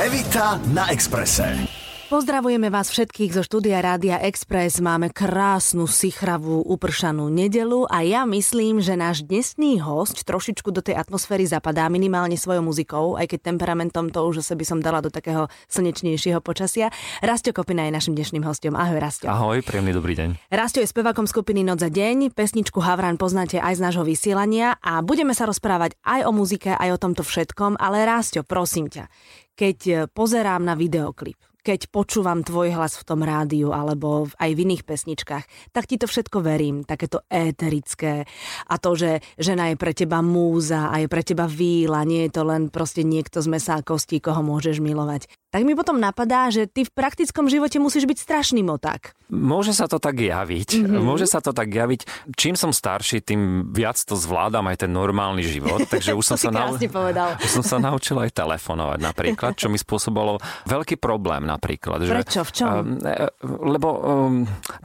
Evita 0.00 0.56
na 0.72 0.88
Exprese. 0.88 1.68
Pozdravujeme 2.08 2.72
vás 2.72 2.88
všetkých 2.88 3.36
zo 3.36 3.44
štúdia 3.44 3.84
Rádia 3.84 4.16
Express. 4.24 4.80
Máme 4.80 5.12
krásnu, 5.12 5.84
sichravú, 5.84 6.64
upršanú 6.64 7.28
nedelu 7.28 7.84
a 7.84 8.00
ja 8.00 8.24
myslím, 8.24 8.80
že 8.80 8.96
náš 8.96 9.20
dnesný 9.28 9.76
host 9.84 10.24
trošičku 10.24 10.72
do 10.72 10.80
tej 10.80 10.96
atmosféry 10.96 11.44
zapadá 11.44 11.84
minimálne 11.92 12.40
svojou 12.40 12.64
muzikou, 12.64 13.20
aj 13.20 13.28
keď 13.28 13.52
temperamentom 13.52 14.08
to 14.08 14.24
už 14.24 14.40
zase 14.40 14.56
by 14.56 14.64
som 14.64 14.80
dala 14.80 15.04
do 15.04 15.12
takého 15.12 15.52
slnečnejšieho 15.68 16.40
počasia. 16.40 16.88
Rastio 17.20 17.52
Kopina 17.52 17.84
je 17.84 17.92
našim 17.92 18.16
dnešným 18.16 18.42
hostom. 18.48 18.80
Ahoj, 18.80 18.96
Rastio. 18.96 19.28
Ahoj, 19.28 19.60
príjemný 19.60 19.92
dobrý 19.92 20.16
deň. 20.16 20.48
Rastio 20.48 20.80
je 20.80 20.88
spevákom 20.88 21.28
skupiny 21.28 21.60
Noc 21.60 21.84
za 21.84 21.92
deň. 21.92 22.32
Pesničku 22.32 22.80
Havran 22.80 23.20
poznáte 23.20 23.60
aj 23.60 23.76
z 23.76 23.84
nášho 23.84 24.02
vysielania 24.08 24.80
a 24.80 25.04
budeme 25.04 25.36
sa 25.36 25.44
rozprávať 25.44 25.92
aj 26.08 26.24
o 26.24 26.32
muzike, 26.32 26.72
aj 26.72 26.88
o 26.88 26.98
tomto 26.98 27.20
všetkom, 27.20 27.76
ale 27.76 28.08
Rastio, 28.08 28.48
prosím 28.48 28.88
ťa, 28.88 29.12
keď 29.60 30.08
pozerám 30.16 30.64
na 30.64 30.72
videoklip, 30.72 31.49
keď 31.60 31.92
počúvam 31.92 32.42
tvoj 32.42 32.74
hlas 32.74 32.96
v 33.00 33.06
tom 33.06 33.20
rádiu 33.22 33.72
alebo 33.72 34.28
aj 34.36 34.50
v 34.52 34.62
iných 34.68 34.82
pesničkách, 34.84 35.44
tak 35.72 35.84
ti 35.86 35.96
to 36.00 36.08
všetko 36.08 36.40
verím, 36.40 36.82
takéto 36.84 37.24
éterické 37.28 38.24
a 38.66 38.74
to, 38.76 38.96
že 38.96 39.20
žena 39.36 39.72
je 39.72 39.76
pre 39.76 39.92
teba 39.92 40.24
múza 40.24 40.88
a 40.88 40.98
je 41.00 41.08
pre 41.08 41.22
teba 41.24 41.44
víla, 41.44 42.06
nie 42.08 42.28
je 42.28 42.40
to 42.40 42.42
len 42.44 42.72
proste 42.72 43.04
niekto 43.04 43.40
z 43.44 43.48
mesa 43.48 43.78
a 43.78 43.84
kostí, 43.84 44.18
koho 44.18 44.40
môžeš 44.40 44.80
milovať 44.80 45.30
tak 45.50 45.66
mi 45.66 45.74
potom 45.74 45.98
napadá, 45.98 46.46
že 46.54 46.70
ty 46.70 46.86
v 46.86 46.94
praktickom 46.94 47.50
živote 47.50 47.82
musíš 47.82 48.06
byť 48.06 48.18
strašný 48.22 48.62
moták. 48.62 49.18
Môže 49.34 49.74
sa 49.74 49.90
to 49.90 49.98
tak 49.98 50.22
javiť. 50.22 50.78
Mm-hmm. 50.78 51.02
Môže 51.02 51.26
sa 51.26 51.42
to 51.42 51.50
tak 51.50 51.74
javiť. 51.74 52.06
Čím 52.38 52.54
som 52.54 52.70
starší, 52.70 53.18
tým 53.18 53.74
viac 53.74 53.98
to 53.98 54.14
zvládam 54.14 54.70
aj 54.70 54.86
ten 54.86 54.90
normálny 54.94 55.42
život. 55.42 55.90
Takže 55.90 56.14
už 56.14 56.22
som, 56.34 56.38
sa, 56.38 56.54
nau... 56.54 56.78
povedal. 56.78 57.34
už 57.42 57.50
som 57.50 57.64
sa 57.66 57.82
naučil 57.82 58.22
aj 58.22 58.30
telefonovať 58.30 58.98
napríklad, 59.02 59.58
čo 59.58 59.66
mi 59.66 59.78
spôsobilo 59.78 60.38
veľký 60.70 61.02
problém 61.02 61.49
napríklad. 61.50 62.06
Prečo? 62.06 62.46
V 62.46 62.52
čom? 62.54 62.68
Um, 62.70 63.02
lebo 63.42 63.88
um, 63.98 64.34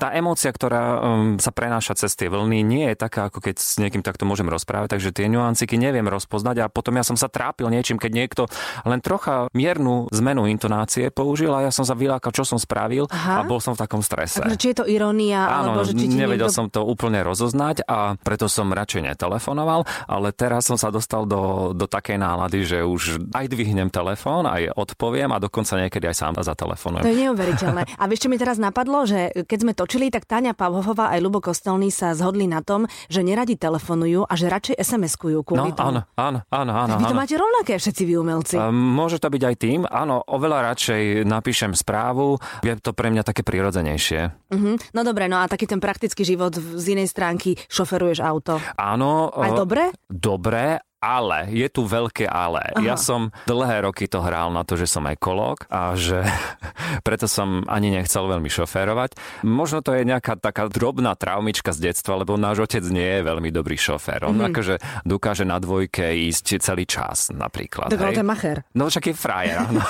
tá 0.01 0.09
emócia, 0.17 0.49
ktorá 0.49 0.83
um, 0.97 1.37
sa 1.37 1.53
prenáša 1.53 1.93
cez 1.93 2.17
tie 2.17 2.27
vlny, 2.27 2.65
nie 2.65 2.85
je 2.93 2.95
taká, 2.97 3.29
ako 3.29 3.45
keď 3.45 3.55
s 3.61 3.77
niekým 3.77 4.01
takto 4.01 4.25
môžem 4.25 4.49
rozprávať, 4.49 4.97
takže 4.97 5.13
tie 5.13 5.29
nuanciky 5.29 5.77
neviem 5.77 6.09
rozpoznať 6.09 6.65
a 6.65 6.71
potom 6.71 6.97
ja 6.97 7.05
som 7.05 7.13
sa 7.13 7.29
trápil 7.29 7.69
niečím, 7.69 8.01
keď 8.01 8.11
niekto 8.11 8.43
len 8.83 8.99
trocha 8.99 9.47
miernu 9.53 10.09
zmenu 10.09 10.49
intonácie 10.49 11.13
použil 11.13 11.53
a 11.53 11.69
ja 11.69 11.71
som 11.71 11.85
sa 11.85 11.93
vylákal, 11.93 12.33
čo 12.33 12.43
som 12.47 12.57
spravil 12.57 13.05
Aha. 13.11 13.41
a 13.41 13.47
bol 13.47 13.61
som 13.61 13.77
v 13.77 13.85
takom 13.85 14.01
strese. 14.01 14.41
Takže 14.41 14.57
či 14.57 14.67
je 14.73 14.77
to 14.81 14.85
irónia? 14.89 15.45
Áno, 15.45 15.77
alebo, 15.77 15.85
že 15.85 15.93
či 15.93 16.09
nevedel 16.09 16.49
niekto... 16.49 16.57
som 16.57 16.67
to 16.71 16.81
úplne 16.83 17.21
rozoznať 17.21 17.85
a 17.85 18.17
preto 18.17 18.49
som 18.49 18.71
radšej 18.71 19.13
netelefonoval, 19.13 19.85
ale 20.09 20.27
teraz 20.33 20.65
som 20.65 20.79
sa 20.79 20.89
dostal 20.89 21.27
do, 21.27 21.75
do 21.75 21.85
takej 21.85 22.17
nálady, 22.17 22.65
že 22.65 22.79
už 22.81 23.29
aj 23.35 23.45
dvihnem 23.51 23.91
telefón, 23.91 24.47
aj 24.47 24.71
odpoviem 24.73 25.29
a 25.35 25.41
dokonca 25.41 25.77
niekedy 25.77 26.09
aj 26.09 26.15
sám 26.15 26.33
zatelefonujem. 26.55 27.03
To 27.03 27.11
je 27.11 27.21
neuveriteľné. 27.27 27.81
A 27.99 28.03
vieš, 28.07 28.25
čo 28.25 28.31
mi 28.31 28.39
teraz 28.39 28.55
napadlo, 28.55 29.03
že 29.03 29.35
keď 29.35 29.59
sme 29.59 29.73
točili, 29.75 30.07
tak 30.07 30.23
Táňa 30.23 30.55
Pavhová 30.55 31.11
aj 31.11 31.19
Lubo 31.19 31.43
Kostelný 31.43 31.91
sa 31.91 32.15
zhodli 32.15 32.47
na 32.47 32.63
tom, 32.63 32.87
že 33.11 33.19
neradi 33.21 33.59
telefonujú 33.59 34.23
a 34.23 34.33
že 34.39 34.47
radšej 34.47 34.75
SMS-kujú 34.79 35.43
kvôli 35.43 35.75
no, 35.75 35.77
tomu. 35.77 35.99
Áno, 36.15 36.39
áno, 36.47 36.71
áno. 36.71 36.93
Vy 36.95 37.11
to 37.11 37.13
áno. 37.13 37.19
máte 37.19 37.35
rovnaké 37.35 37.75
všetci 37.75 38.03
vy 38.07 38.13
umelci. 38.15 38.55
Um, 38.55 38.71
môže 38.71 39.19
to 39.19 39.27
byť 39.27 39.43
aj 39.43 39.55
tým, 39.59 39.79
áno, 39.83 40.23
oveľa 40.23 40.73
radšej 40.73 41.27
napíšem 41.27 41.75
správu, 41.75 42.39
je 42.63 42.73
to 42.79 42.95
pre 42.95 43.11
mňa 43.11 43.27
také 43.27 43.43
prirodzenejšie. 43.43 44.21
Uh-huh. 44.55 44.79
No 44.95 45.01
dobre, 45.03 45.27
no 45.27 45.43
a 45.43 45.45
taký 45.51 45.67
ten 45.67 45.83
praktický 45.83 46.23
život 46.23 46.55
z 46.55 46.85
inej 46.95 47.11
stránky, 47.11 47.59
šoferuješ 47.67 48.23
auto. 48.23 48.63
Áno. 48.79 49.27
Aj 49.35 49.51
dobre? 49.51 49.91
Dobre, 50.07 50.79
ale, 51.05 51.53
je 51.53 51.67
tu 51.69 51.85
veľké 51.85 52.25
ale. 52.25 52.73
Aha. 52.73 52.81
Ja 52.81 52.95
som 52.97 53.29
dlhé 53.45 53.85
roky 53.85 54.09
to 54.09 54.25
hral 54.25 54.49
na 54.49 54.65
to, 54.65 54.73
že 54.73 54.89
som 54.89 55.05
ekológ 55.05 55.69
a 55.69 55.93
že 55.93 56.25
preto 57.07 57.29
som 57.29 57.61
ani 57.69 57.93
nechcel 57.93 58.25
veľmi 58.25 58.49
šoférovať. 58.49 59.13
Možno 59.45 59.85
to 59.85 59.93
je 59.93 60.01
nejaká 60.01 60.41
taká 60.41 60.65
drobná 60.65 61.13
traumička 61.13 61.69
z 61.69 61.93
detstva, 61.93 62.25
lebo 62.25 62.33
náš 62.41 62.65
otec 62.65 62.81
nie 62.89 63.05
je 63.05 63.21
veľmi 63.21 63.53
dobrý 63.53 63.77
šofér. 63.77 64.25
On 64.25 64.33
mm-hmm. 64.33 64.49
akože 64.49 64.75
dokáže 65.05 65.45
na 65.45 65.61
dvojke 65.61 66.17
ísť 66.25 66.57
celý 66.65 66.89
čas 66.89 67.29
napríklad. 67.29 67.93
Tak 67.93 68.17
to 68.17 68.21
je 68.21 68.25
macher. 68.25 68.57
No 68.73 68.89
však 68.89 69.13
je 69.13 69.15
frajer. 69.15 69.61
No. 69.69 69.85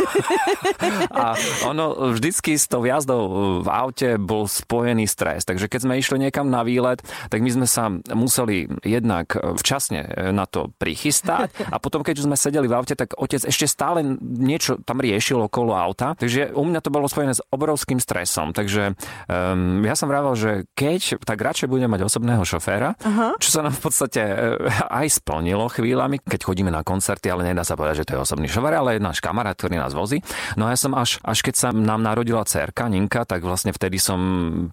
a 1.24 1.40
ono 1.64 2.12
vždycky 2.12 2.60
s 2.60 2.68
tou 2.68 2.84
jazdou 2.84 3.32
v 3.64 3.68
aute 3.72 4.20
bol 4.20 4.52
spojený 4.52 5.08
stres. 5.08 5.48
Takže 5.48 5.72
keď 5.72 5.80
sme 5.88 5.96
išli 5.96 6.18
niekam 6.20 6.52
na 6.52 6.68
výlet, 6.68 7.00
tak 7.32 7.40
my 7.40 7.50
sme 7.54 7.68
sa 7.70 7.88
museli 8.12 8.68
jednak 8.84 9.32
včasne 9.40 10.34
na 10.36 10.44
to 10.44 10.76
prichytiť 10.76 11.05
chystať. 11.06 11.54
A 11.70 11.78
potom, 11.78 12.02
keď 12.02 12.26
sme 12.26 12.34
sedeli 12.34 12.66
v 12.66 12.74
aute, 12.74 12.98
tak 12.98 13.14
otec 13.14 13.46
ešte 13.46 13.70
stále 13.70 14.02
niečo 14.22 14.82
tam 14.82 14.98
riešil 14.98 15.46
okolo 15.46 15.78
auta. 15.78 16.18
Takže 16.18 16.58
u 16.58 16.64
mňa 16.66 16.80
to 16.82 16.90
bolo 16.90 17.06
spojené 17.06 17.38
s 17.38 17.46
obrovským 17.54 18.02
stresom. 18.02 18.58
Takže 18.58 18.98
um, 19.30 19.86
ja 19.86 19.94
som 19.94 20.10
vravel, 20.10 20.34
že 20.34 20.52
keď, 20.74 21.22
tak 21.22 21.38
radšej 21.38 21.70
budem 21.70 21.92
mať 21.92 22.08
osobného 22.10 22.42
šoféra, 22.42 22.98
uh-huh. 22.98 23.38
čo 23.38 23.50
sa 23.54 23.62
nám 23.62 23.78
v 23.78 23.82
podstate 23.86 24.22
uh, 24.22 24.66
aj 24.90 25.22
splnilo 25.22 25.70
chvíľami, 25.70 26.24
keď 26.26 26.42
chodíme 26.42 26.74
na 26.74 26.82
koncerty, 26.82 27.30
ale 27.30 27.46
nedá 27.46 27.62
sa 27.62 27.78
povedať, 27.78 28.02
že 28.02 28.06
to 28.10 28.14
je 28.18 28.24
osobný 28.26 28.48
šofér, 28.50 28.82
ale 28.82 28.98
je 28.98 29.06
náš 29.06 29.22
kamarát, 29.22 29.54
ktorý 29.54 29.78
nás 29.78 29.94
vozí. 29.94 30.26
No 30.58 30.66
a 30.66 30.74
ja 30.74 30.80
som 30.80 30.96
až, 30.98 31.22
až 31.22 31.46
keď 31.46 31.56
sa 31.56 31.70
nám 31.76 32.02
narodila 32.02 32.42
cerka 32.48 32.88
Ninka, 32.90 33.28
tak 33.28 33.44
vlastne 33.44 33.76
vtedy 33.76 34.00
som 34.00 34.20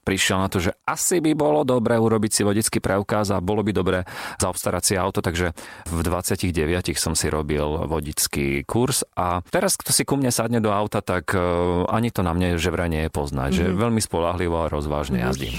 prišiel 0.06 0.38
na 0.40 0.48
to, 0.48 0.62
že 0.62 0.72
asi 0.86 1.18
by 1.18 1.32
bolo 1.34 1.66
dobre 1.66 1.98
urobiť 1.98 2.30
si 2.30 2.42
vodický 2.46 2.78
preukaz 2.78 3.34
a 3.34 3.42
bolo 3.42 3.66
by 3.66 3.72
dobre 3.74 3.98
zaobstarať 4.38 4.82
si 4.82 4.94
auto, 4.94 5.20
takže 5.20 5.52
v 5.88 5.98
29 6.22 6.94
som 6.94 7.18
si 7.18 7.26
robil 7.26 7.66
vodický 7.90 8.62
kurz 8.62 9.02
a 9.18 9.42
teraz, 9.50 9.74
kto 9.74 9.90
si 9.90 10.06
ku 10.06 10.14
mne 10.14 10.30
sadne 10.30 10.62
do 10.62 10.70
auta, 10.70 11.02
tak 11.02 11.34
e, 11.34 11.42
ani 11.90 12.14
to 12.14 12.22
na 12.22 12.32
mne 12.32 12.54
že 12.56 12.70
vraj 12.70 12.86
nie 12.86 13.04
je 13.06 13.10
poznať, 13.10 13.50
mm-hmm. 13.52 13.68
že 13.68 13.74
mhm. 13.74 13.78
veľmi 13.82 14.00
spolahlivo 14.00 14.56
a 14.62 14.70
rozvážne 14.70 15.20
mm-hmm. 15.20 15.28
jazdím. 15.34 15.54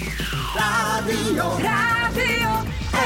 Rádio, 0.56 1.46
Rádio 1.60 2.52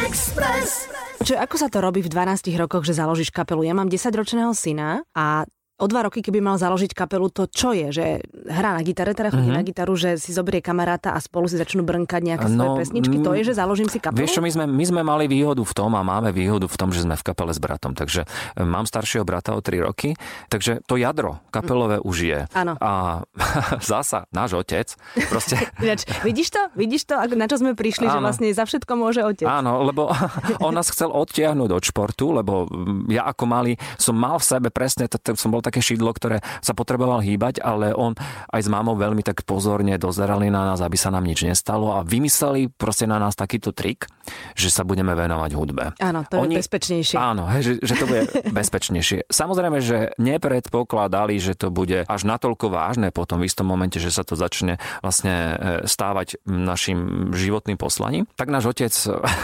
Express. 0.06 0.88
Čo, 1.28 1.34
ako 1.36 1.56
sa 1.60 1.68
to 1.68 1.82
robí 1.82 2.00
v 2.06 2.14
12 2.14 2.46
rokoch, 2.56 2.86
že 2.86 2.96
založíš 2.96 3.34
kapelu? 3.34 3.66
Ja 3.66 3.74
mám 3.76 3.90
10-ročného 3.90 4.54
syna 4.54 5.04
a 5.12 5.44
o 5.78 5.86
dva 5.86 6.10
roky, 6.10 6.26
keby 6.26 6.42
mal 6.42 6.58
založiť 6.58 6.98
kapelu, 6.98 7.30
to 7.30 7.46
čo 7.46 7.70
je? 7.70 7.94
Že 7.94 8.06
hrá 8.50 8.74
na 8.74 8.82
gitare, 8.82 9.14
teda 9.14 9.30
chodí 9.30 9.46
mm-hmm. 9.46 9.62
na 9.62 9.64
gitaru, 9.66 9.94
že 9.94 10.18
si 10.18 10.34
zoberie 10.34 10.58
kamaráta 10.58 11.14
a 11.14 11.22
spolu 11.22 11.46
si 11.46 11.54
začnú 11.54 11.86
brnkať 11.86 12.22
nejaké 12.26 12.48
no, 12.50 12.58
svoje 12.58 12.70
pesničky? 12.82 13.18
To 13.22 13.38
je, 13.38 13.42
že 13.46 13.54
založím 13.54 13.86
si 13.86 14.02
kapelu? 14.02 14.26
Vieš 14.26 14.42
čo, 14.42 14.42
my 14.42 14.50
sme, 14.50 14.66
my 14.66 14.86
sme 14.90 15.02
mali 15.06 15.30
výhodu 15.30 15.62
v 15.62 15.74
tom 15.78 15.94
a 15.94 16.02
máme 16.02 16.34
výhodu 16.34 16.66
v 16.66 16.78
tom, 16.82 16.90
že 16.90 17.06
sme 17.06 17.14
v 17.14 17.22
kapele 17.22 17.54
s 17.54 17.62
bratom. 17.62 17.94
Takže 17.94 18.26
e, 18.26 18.66
mám 18.66 18.90
staršieho 18.90 19.22
brata 19.22 19.54
o 19.54 19.62
3 19.62 19.86
roky, 19.86 20.18
takže 20.50 20.82
to 20.90 20.98
jadro 20.98 21.46
kapelové 21.54 22.02
už 22.02 22.18
je. 22.26 22.40
Áno. 22.58 22.74
A 22.82 23.22
zasa 23.86 24.26
náš 24.34 24.58
otec 24.58 24.90
proste... 25.30 25.62
vidíš 26.28 26.58
to? 26.58 26.62
Vidíš 26.74 27.06
to, 27.06 27.22
na 27.38 27.46
čo 27.46 27.62
sme 27.62 27.78
prišli, 27.78 28.10
Áno. 28.10 28.18
že 28.18 28.20
vlastne 28.26 28.48
za 28.50 28.66
všetko 28.66 28.94
môže 28.98 29.22
otec. 29.22 29.46
Áno, 29.46 29.86
lebo 29.86 30.10
on 30.66 30.74
nás 30.74 30.90
chcel 30.90 31.14
odtiahnuť 31.14 31.70
od 31.70 31.84
športu, 31.86 32.34
lebo 32.34 32.66
ja 33.14 33.30
ako 33.30 33.46
malý 33.46 33.78
som 34.02 34.18
mal 34.18 34.42
v 34.42 34.46
sebe 34.50 34.70
presne, 34.74 35.06
som 35.38 35.54
bol 35.54 35.62
také 35.68 35.84
šidlo, 35.84 36.16
ktoré 36.16 36.40
sa 36.64 36.72
potreboval 36.72 37.20
hýbať, 37.20 37.60
ale 37.60 37.92
on 37.92 38.16
aj 38.56 38.62
s 38.64 38.70
mámou 38.72 38.96
veľmi 38.96 39.22
tak 39.22 39.44
pozorne 39.44 40.00
dozerali 40.00 40.48
na 40.48 40.64
nás, 40.64 40.80
aby 40.80 40.96
sa 40.96 41.12
nám 41.12 41.28
nič 41.28 41.44
nestalo 41.44 41.92
a 42.00 42.08
vymysleli 42.08 42.72
proste 42.72 43.04
na 43.04 43.20
nás 43.20 43.36
takýto 43.36 43.76
trik, 43.76 44.08
že 44.56 44.72
sa 44.72 44.88
budeme 44.88 45.12
venovať 45.12 45.52
hudbe. 45.52 45.86
Áno, 46.00 46.24
to 46.24 46.40
Oni, 46.40 46.56
je 46.56 46.64
bezpečnejšie. 46.64 47.16
Áno, 47.20 47.44
že, 47.60 47.84
že 47.84 47.94
to 48.00 48.06
bude 48.08 48.24
bezpečnejšie. 48.60 49.28
Samozrejme, 49.28 49.78
že 49.84 50.16
nepredpokladali, 50.16 51.36
že 51.40 51.54
to 51.60 51.68
bude 51.74 52.08
až 52.08 52.22
natoľko 52.24 52.72
vážne 52.72 53.10
potom 53.12 53.44
v 53.44 53.48
istom 53.52 53.68
momente, 53.68 54.00
že 54.00 54.14
sa 54.14 54.24
to 54.24 54.40
začne 54.40 54.80
vlastne 55.04 55.34
e, 55.34 55.56
stávať 55.84 56.40
našim 56.48 57.32
životným 57.36 57.76
poslaním. 57.76 58.24
Tak 58.40 58.48
náš 58.48 58.72
otec 58.72 58.94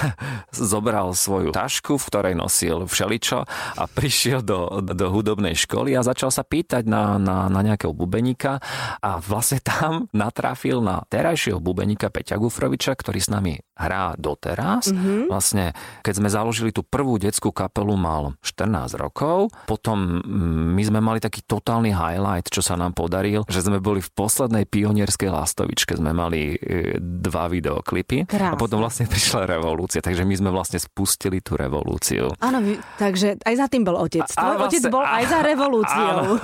zobral 0.73 1.11
svoju 1.15 1.51
tašku, 1.51 1.99
v 1.99 2.07
ktorej 2.07 2.33
nosil 2.37 2.85
všeličo 2.85 3.43
a 3.79 3.83
prišiel 3.89 4.45
do, 4.45 4.83
do 4.83 5.07
hudobnej 5.09 5.55
školy 5.57 5.95
a 5.97 6.05
začal 6.13 6.29
sa 6.29 6.45
pýtať 6.45 6.85
na, 6.85 7.17
na, 7.17 7.49
na 7.49 7.59
nejakého 7.65 7.91
bubeníka 7.91 8.61
a 9.01 9.17
vlastne 9.17 9.59
tam 9.73 10.07
natrafil 10.13 10.79
na 10.79 11.01
terajšieho 11.09 11.57
bubeníka 11.57 12.13
Peťa 12.13 12.37
Gufroviča, 12.37 12.93
ktorý 12.93 13.19
s 13.19 13.33
nami 13.33 13.57
hrá 13.73 14.13
doteraz. 14.15 14.93
Mm-hmm. 14.93 15.33
Vlastne, 15.33 15.73
keď 16.05 16.13
sme 16.21 16.29
založili 16.29 16.69
tú 16.69 16.85
prvú 16.85 17.17
detskú 17.17 17.49
kapelu, 17.49 17.97
mal 17.97 18.37
14 18.45 18.93
rokov. 19.01 19.49
Potom 19.65 20.21
mm, 20.21 20.77
my 20.77 20.83
sme 20.85 20.99
mali 21.01 21.17
taký 21.17 21.41
totálny 21.41 21.89
highlight, 21.89 22.53
čo 22.53 22.61
sa 22.61 22.77
nám 22.77 22.93
podaril, 22.93 23.41
že 23.49 23.65
sme 23.65 23.81
boli 23.81 23.99
v 23.99 24.13
poslednej 24.13 24.69
pionierskej 24.69 25.33
lastovičke. 25.33 25.97
Sme 25.97 26.13
mali 26.13 26.53
e, 26.53 27.01
dva 27.01 27.49
videoklipy 27.49 28.29
Krásne. 28.29 28.53
a 28.53 28.59
potom 28.61 28.77
vlastne 28.77 29.09
prišla 29.09 29.49
revolúcia. 29.49 30.05
Takže 30.05 30.21
my 30.21 30.35
sme 30.37 30.49
vlastne 30.53 30.77
spustili 30.77 31.41
tú 31.41 31.57
revolúciu. 31.57 32.29
Áno, 32.37 32.61
takže 33.01 33.41
aj 33.41 33.53
za 33.57 33.65
tým 33.65 33.81
bol 33.81 33.97
otec. 33.97 34.29
Tvoj 34.29 34.55
vlastne, 34.61 34.69
otec 34.69 34.83
bol 34.93 35.01
aj 35.01 35.23
za 35.25 35.39
revolúciu 35.41 36.02
energiou. 36.03 36.37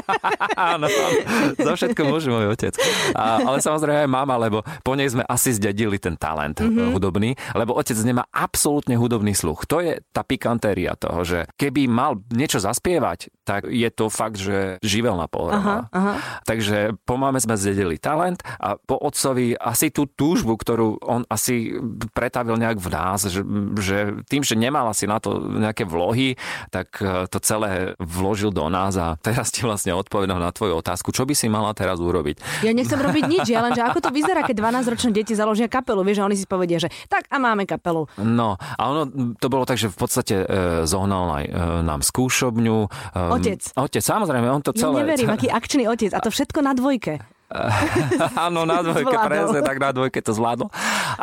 Áno, 0.74 0.86
za 1.56 1.72
všetko 1.78 2.02
môže 2.08 2.28
môj 2.32 2.50
otec. 2.50 2.74
A, 3.14 3.42
ale 3.46 3.62
samozrejme 3.62 4.06
aj 4.06 4.10
mama, 4.10 4.34
lebo 4.40 4.66
po 4.82 4.92
nej 4.98 5.08
sme 5.10 5.22
asi 5.26 5.54
zdedili 5.54 6.02
ten 6.02 6.18
talent 6.18 6.58
mm-hmm. 6.58 6.94
hudobný, 6.94 7.38
lebo 7.54 7.78
otec 7.78 7.96
nemá 8.02 8.26
absolútne 8.34 8.98
hudobný 8.98 9.32
sluch. 9.34 9.66
To 9.70 9.78
je 9.78 10.02
tá 10.10 10.22
pikantéria 10.26 10.98
toho, 10.98 11.22
že 11.22 11.38
keby 11.54 11.86
mal 11.86 12.18
niečo 12.32 12.58
zaspievať, 12.58 13.30
tak 13.46 13.70
je 13.70 13.88
to 13.88 14.12
fakt, 14.12 14.36
že 14.36 14.76
živelná 14.84 15.30
pohroma. 15.30 15.56
Aha, 15.58 15.78
aha. 15.94 16.14
Takže 16.44 16.98
po 17.06 17.16
mame 17.16 17.40
sme 17.40 17.56
zdedili 17.56 17.96
talent 17.96 18.44
a 18.60 18.76
po 18.76 18.98
otcovi 19.00 19.56
asi 19.56 19.88
tú 19.88 20.04
túžbu, 20.08 20.56
ktorú 20.58 21.00
on 21.04 21.24
asi 21.32 21.76
pretavil 22.12 22.60
nejak 22.60 22.78
v 22.80 22.88
nás, 22.92 23.24
že, 23.28 23.40
že 23.80 23.96
tým, 24.28 24.44
že 24.44 24.58
nemal 24.58 24.88
asi 24.90 25.08
na 25.08 25.20
to 25.20 25.40
nejaké 25.40 25.88
vlohy, 25.88 26.36
tak 26.68 27.00
e, 27.00 27.26
to 27.28 27.38
celé 27.40 27.96
vložil 28.00 28.52
do 28.52 28.66
nás 28.68 28.87
a 28.96 29.18
teraz 29.20 29.52
ti 29.52 29.66
vlastne 29.66 29.92
odpovedal 29.92 30.38
na 30.38 30.54
tvoju 30.54 30.80
otázku, 30.80 31.12
čo 31.12 31.26
by 31.28 31.34
si 31.34 31.50
mala 31.50 31.74
teraz 31.76 32.00
urobiť. 32.00 32.64
Ja 32.64 32.72
nechcem 32.72 32.96
robiť 32.96 33.24
nič, 33.28 33.46
ja 33.50 33.60
len, 33.60 33.74
že 33.74 33.82
ako 33.84 34.08
to 34.08 34.10
vyzerá, 34.14 34.46
keď 34.46 34.56
12-ročné 34.56 35.10
deti 35.12 35.34
založia 35.34 35.66
kapelu, 35.66 36.00
vieš, 36.06 36.22
že 36.22 36.24
oni 36.24 36.36
si 36.38 36.46
povedia, 36.46 36.78
že 36.78 36.88
tak 37.10 37.26
a 37.28 37.36
máme 37.36 37.66
kapelu. 37.68 38.06
No, 38.22 38.56
a 38.56 38.82
ono 38.88 39.34
to 39.36 39.46
bolo 39.50 39.66
tak, 39.66 39.76
že 39.76 39.90
v 39.90 39.98
podstate 39.98 40.34
e, 40.40 40.46
zohnal 40.88 41.42
aj 41.42 41.44
e, 41.44 41.52
nám 41.82 42.00
skúšobňu. 42.00 42.78
E, 42.86 43.18
otec. 43.34 43.60
Otec, 43.74 44.02
samozrejme, 44.04 44.46
on 44.48 44.62
to 44.62 44.72
celé... 44.72 45.02
Ja 45.02 45.04
neverím, 45.04 45.30
aký 45.34 45.48
akčný 45.50 45.84
otec 45.90 46.14
a 46.14 46.22
to 46.22 46.30
všetko 46.30 46.62
na 46.62 46.72
dvojke. 46.78 47.18
Áno, 48.46 48.68
na 48.68 48.80
dvojke, 48.86 49.16
presne 49.24 49.60
tak 49.64 49.80
na 49.80 49.90
dvojke 49.92 50.20
to 50.20 50.36
zvládol. 50.36 50.68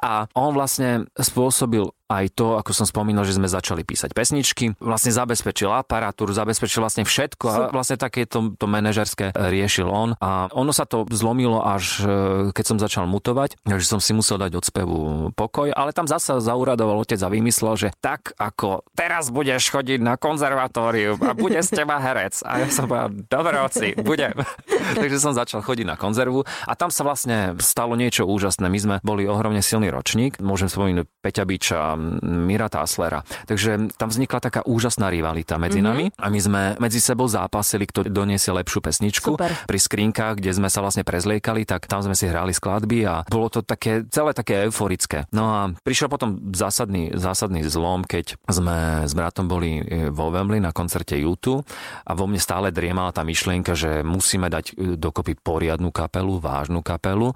A 0.02 0.26
on 0.34 0.52
vlastne 0.58 1.06
spôsobil 1.14 1.86
aj 2.06 2.38
to, 2.38 2.62
ako 2.62 2.72
som 2.72 2.86
spomínal, 2.86 3.26
že 3.26 3.34
sme 3.34 3.50
začali 3.50 3.82
písať 3.82 4.14
pesničky, 4.14 4.78
vlastne 4.78 5.10
zabezpečil 5.10 5.74
aparatúru, 5.74 6.30
zabezpečil 6.38 6.86
vlastne 6.86 7.02
všetko 7.02 7.46
a 7.50 7.58
vlastne 7.74 7.98
také 7.98 8.30
to, 8.30 8.54
to 8.54 8.70
manažerské 8.70 9.34
riešil 9.34 9.90
on. 9.90 10.14
A 10.22 10.54
ono 10.54 10.70
sa 10.70 10.86
to 10.86 11.10
zlomilo 11.10 11.66
až 11.66 12.06
e, 12.06 12.54
keď 12.54 12.66
som 12.66 12.78
začal 12.78 13.10
mutovať, 13.10 13.58
že 13.66 13.86
som 13.90 13.98
si 13.98 14.14
musel 14.14 14.38
dať 14.38 14.54
od 14.54 14.66
spevu 14.66 14.98
pokoj, 15.34 15.74
ale 15.74 15.98
tam 15.98 16.06
zasa 16.06 16.38
zauradoval 16.38 17.02
otec 17.02 17.18
a 17.26 17.30
vymyslel, 17.30 17.74
že 17.74 17.90
tak 17.98 18.38
ako 18.38 18.86
teraz 18.94 19.34
budeš 19.34 19.74
chodiť 19.74 20.00
na 20.02 20.14
konzervatóriu 20.22 21.18
a 21.26 21.34
bude 21.34 21.58
z 21.58 21.70
teba 21.74 21.98
herec. 21.98 22.46
A 22.46 22.62
ja 22.62 22.70
som 22.70 22.86
povedal, 22.86 23.18
dobre 23.26 23.58
oci, 23.66 23.98
budem. 23.98 24.38
Takže 25.00 25.18
som 25.18 25.34
začal 25.34 25.66
chodiť 25.66 25.90
na 25.90 25.98
konzervu 25.98 26.46
a 26.46 26.74
tam 26.78 26.94
sa 26.94 27.02
vlastne 27.02 27.58
stalo 27.58 27.98
niečo 27.98 28.30
úžasné. 28.30 28.70
My 28.70 28.80
sme 28.80 28.96
boli 29.02 29.26
ohromne 29.26 29.66
silný 29.66 29.90
ročník, 29.90 30.38
môžem 30.38 30.70
spomínať 30.70 31.10
Peťa 31.26 31.44
Biča, 31.48 31.95
Mira 32.24 32.68
Taslera. 32.70 33.24
Takže 33.48 33.96
tam 33.96 34.10
vznikla 34.12 34.40
taká 34.40 34.62
úžasná 34.68 35.10
rivalita 35.10 35.58
medzi 35.58 35.80
mm-hmm. 35.82 35.90
nami 35.90 36.06
a 36.16 36.28
my 36.30 36.40
sme 36.40 36.62
medzi 36.78 37.00
sebou 37.00 37.26
zápasili, 37.26 37.88
kto 37.90 38.08
doniesie 38.08 38.54
lepšiu 38.54 38.80
pesničku. 38.84 39.30
Super. 39.36 39.52
Pri 39.66 39.80
skrinkách, 39.80 40.40
kde 40.40 40.52
sme 40.56 40.70
sa 40.70 40.84
vlastne 40.84 41.08
prezliekali, 41.08 41.66
tak 41.68 41.90
tam 41.90 42.04
sme 42.04 42.14
si 42.14 42.30
hrali 42.30 42.54
skladby 42.54 43.00
a 43.08 43.16
bolo 43.28 43.48
to 43.50 43.66
také, 43.66 44.06
celé 44.10 44.32
také 44.36 44.68
euforické. 44.68 45.26
No 45.34 45.44
a 45.52 45.60
prišiel 45.84 46.08
potom 46.12 46.54
zásadný, 46.54 47.16
zásadný 47.16 47.66
zlom, 47.66 48.06
keď 48.06 48.38
sme 48.48 49.08
s 49.08 49.14
bratom 49.18 49.50
boli 49.50 49.82
e, 49.82 50.12
vo 50.12 50.30
Wembley 50.30 50.62
na 50.62 50.76
koncerte 50.76 51.18
YouTube 51.18 51.66
a 52.06 52.12
vo 52.14 52.26
mne 52.30 52.40
stále 52.40 52.70
driemala 52.70 53.16
tá 53.16 53.26
myšlienka, 53.26 53.74
že 53.74 54.06
musíme 54.06 54.48
dať 54.52 54.66
e, 54.76 54.96
dokopy 54.96 55.38
poriadnu 55.40 55.90
kapelu, 55.90 56.38
vážnu 56.40 56.82
kapelu, 56.86 57.32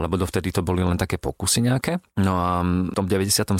lebo 0.00 0.14
dovtedy 0.20 0.52
to 0.52 0.60
boli 0.60 0.84
len 0.84 0.96
také 1.00 1.16
pokusy 1.16 1.64
nejaké. 1.64 2.00
No 2.20 2.36
a 2.36 2.60
v 2.64 2.94
tom 2.94 3.06
97 3.08 3.56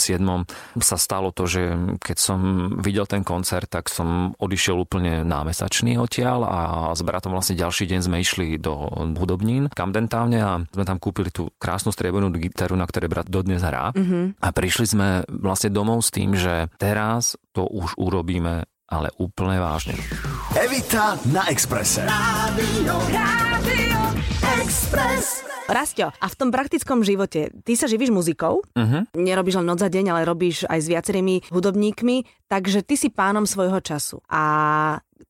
sa 0.81 0.97
stalo 1.01 1.33
to, 1.33 1.49
že 1.49 1.63
keď 2.01 2.17
som 2.21 2.41
videl 2.79 3.09
ten 3.09 3.25
koncert, 3.25 3.71
tak 3.71 3.89
som 3.89 4.37
odišiel 4.37 4.77
úplne 4.77 5.25
námesačný 5.25 5.97
odtiaľ 5.97 6.41
a 6.45 6.61
s 6.93 7.01
bratom 7.01 7.33
vlastne 7.33 7.57
ďalší 7.57 7.89
deň 7.89 8.01
sme 8.05 8.21
išli 8.21 8.61
do 8.61 8.91
hudobnín 9.17 9.73
Camden 9.73 10.11
Towne 10.11 10.39
a 10.43 10.53
sme 10.61 10.85
tam 10.85 10.99
kúpili 11.01 11.33
tú 11.33 11.51
krásnu 11.57 11.91
striebornú 11.95 12.29
gitaru, 12.37 12.77
na 12.77 12.85
ktorej 12.85 13.11
brat 13.11 13.29
dodnes 13.31 13.65
hrá. 13.65 13.95
Mm-hmm. 13.95 14.43
A 14.43 14.49
prišli 14.53 14.87
sme 14.87 15.09
vlastne 15.29 15.73
domov 15.73 16.05
s 16.05 16.13
tým, 16.13 16.37
že 16.37 16.69
teraz 16.77 17.39
to 17.57 17.65
už 17.65 17.97
urobíme 17.97 18.67
ale 18.85 19.09
úplne 19.17 19.59
vážne. 19.59 19.97
Evita 20.55 21.19
na 21.33 21.49
Exprese. 21.51 22.05
Rádio, 22.05 22.95
Rádio 23.11 23.54
Express. 24.43 25.47
Rastio, 25.71 26.11
a 26.11 26.27
v 26.27 26.35
tom 26.35 26.51
praktickom 26.51 27.07
živote, 27.07 27.55
ty 27.63 27.73
sa 27.79 27.89
živíš 27.89 28.13
muzikou, 28.13 28.61
uh-huh. 28.67 29.07
nerobíš 29.17 29.63
len 29.63 29.69
noc 29.71 29.81
za 29.81 29.89
deň, 29.89 30.13
ale 30.13 30.29
robíš 30.29 30.69
aj 30.69 30.79
s 30.83 30.91
viacerými 30.91 31.49
hudobníkmi, 31.49 32.49
takže 32.51 32.83
ty 32.85 32.99
si 32.99 33.09
pánom 33.09 33.47
svojho 33.49 33.81
času. 33.81 34.21
A 34.29 34.43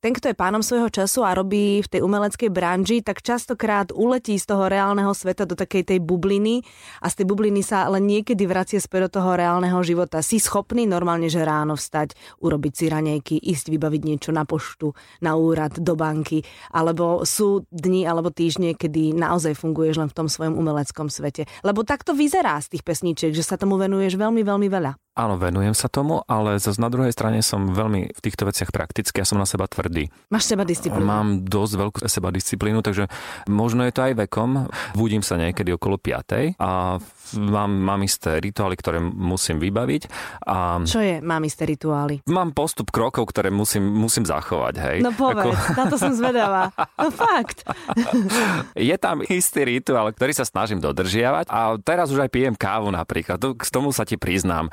ten, 0.01 0.13
kto 0.15 0.31
je 0.31 0.37
pánom 0.37 0.63
svojho 0.63 0.91
času 0.91 1.23
a 1.23 1.35
robí 1.35 1.83
v 1.83 1.91
tej 1.91 2.01
umeleckej 2.01 2.51
branži, 2.51 3.03
tak 3.03 3.21
častokrát 3.23 3.93
uletí 3.95 4.39
z 4.39 4.47
toho 4.49 4.67
reálneho 4.67 5.13
sveta 5.13 5.45
do 5.45 5.55
takej 5.55 5.95
tej 5.95 5.99
bubliny 6.01 6.65
a 7.03 7.07
z 7.11 7.23
tej 7.23 7.27
bubliny 7.29 7.61
sa 7.61 7.87
len 7.91 8.09
niekedy 8.09 8.47
vracie 8.49 8.81
späť 8.81 9.11
do 9.11 9.21
toho 9.21 9.37
reálneho 9.37 9.77
života. 9.85 10.25
Si 10.25 10.41
schopný 10.41 10.89
normálne, 10.89 11.29
že 11.29 11.45
ráno 11.45 11.77
vstať, 11.77 12.17
urobiť 12.41 12.73
si 12.73 12.85
ranejky, 12.89 13.37
ísť 13.39 13.71
vybaviť 13.71 14.03
niečo 14.03 14.31
na 14.33 14.49
poštu, 14.49 14.97
na 15.21 15.37
úrad, 15.37 15.77
do 15.77 15.95
banky, 15.95 16.41
alebo 16.73 17.23
sú 17.29 17.69
dni 17.69 18.09
alebo 18.09 18.33
týždne, 18.33 18.73
kedy 18.73 19.13
naozaj 19.13 19.55
funguješ 19.59 20.01
len 20.01 20.09
v 20.09 20.17
tom 20.17 20.29
svojom 20.33 20.57
umeleckom 20.57 21.13
svete. 21.13 21.45
Lebo 21.61 21.85
takto 21.85 22.17
vyzerá 22.17 22.57
z 22.65 22.79
tých 22.79 22.87
pesničiek, 22.87 23.37
že 23.37 23.45
sa 23.45 23.61
tomu 23.61 23.77
venuješ 23.77 24.17
veľmi, 24.17 24.41
veľmi 24.41 24.69
veľa. 24.73 25.04
Áno, 25.15 25.39
venujem 25.39 25.79
sa 25.79 25.87
tomu, 25.87 26.27
ale 26.27 26.59
zase 26.59 26.83
na 26.83 26.91
druhej 26.91 27.15
strane 27.15 27.39
som 27.39 27.71
veľmi 27.71 28.11
v 28.11 28.21
týchto 28.21 28.51
veciach 28.51 28.75
praktický, 28.75 29.23
ja 29.23 29.27
som 29.29 29.39
na 29.39 29.47
seba 29.47 29.71
tvrdý. 29.71 30.11
Máš 30.27 30.51
seba 30.51 30.67
disciplínu? 30.67 31.07
Mám 31.07 31.47
dosť 31.47 31.75
veľkú 31.79 31.99
seba 32.11 32.35
disciplínu, 32.35 32.83
takže 32.83 33.07
možno 33.47 33.87
je 33.87 33.95
to 33.95 34.11
aj 34.11 34.27
vekom. 34.27 34.67
Budím 34.99 35.23
sa 35.23 35.39
niekedy 35.39 35.71
okolo 35.71 36.03
5. 36.03 36.59
a 36.59 36.99
mám, 37.39 37.71
mám 37.71 38.03
isté 38.03 38.43
rituály, 38.43 38.75
ktoré 38.75 38.99
musím 38.99 39.63
vybaviť. 39.63 40.03
A 40.51 40.83
Čo 40.83 40.99
je 40.99 41.23
mám 41.23 41.47
isté 41.47 41.63
rituály? 41.63 42.27
Mám 42.27 42.51
postup 42.51 42.91
krokov, 42.91 43.31
ktoré 43.31 43.55
musím, 43.55 43.87
musím 43.87 44.27
zachovať. 44.27 44.75
Hej. 44.83 44.99
No 45.07 45.15
povedz, 45.15 45.55
Ako... 45.55 45.79
na 45.79 45.85
to 45.87 45.97
som 45.97 46.11
zvedavá. 46.11 46.75
No 46.99 47.15
fakt. 47.15 47.63
je 48.75 48.97
tam 48.99 49.23
istý 49.31 49.79
rituál, 49.79 50.11
ktorý 50.11 50.35
sa 50.35 50.43
snažím 50.43 50.83
dodržiavať 50.83 51.47
a 51.55 51.79
teraz 51.79 52.11
už 52.11 52.27
aj 52.27 52.31
pijem 52.35 52.55
kávu 52.59 52.91
napríklad. 52.91 53.39
K 53.39 53.63
tomu 53.71 53.95
sa 53.95 54.03
ti 54.03 54.19
priznám 54.19 54.67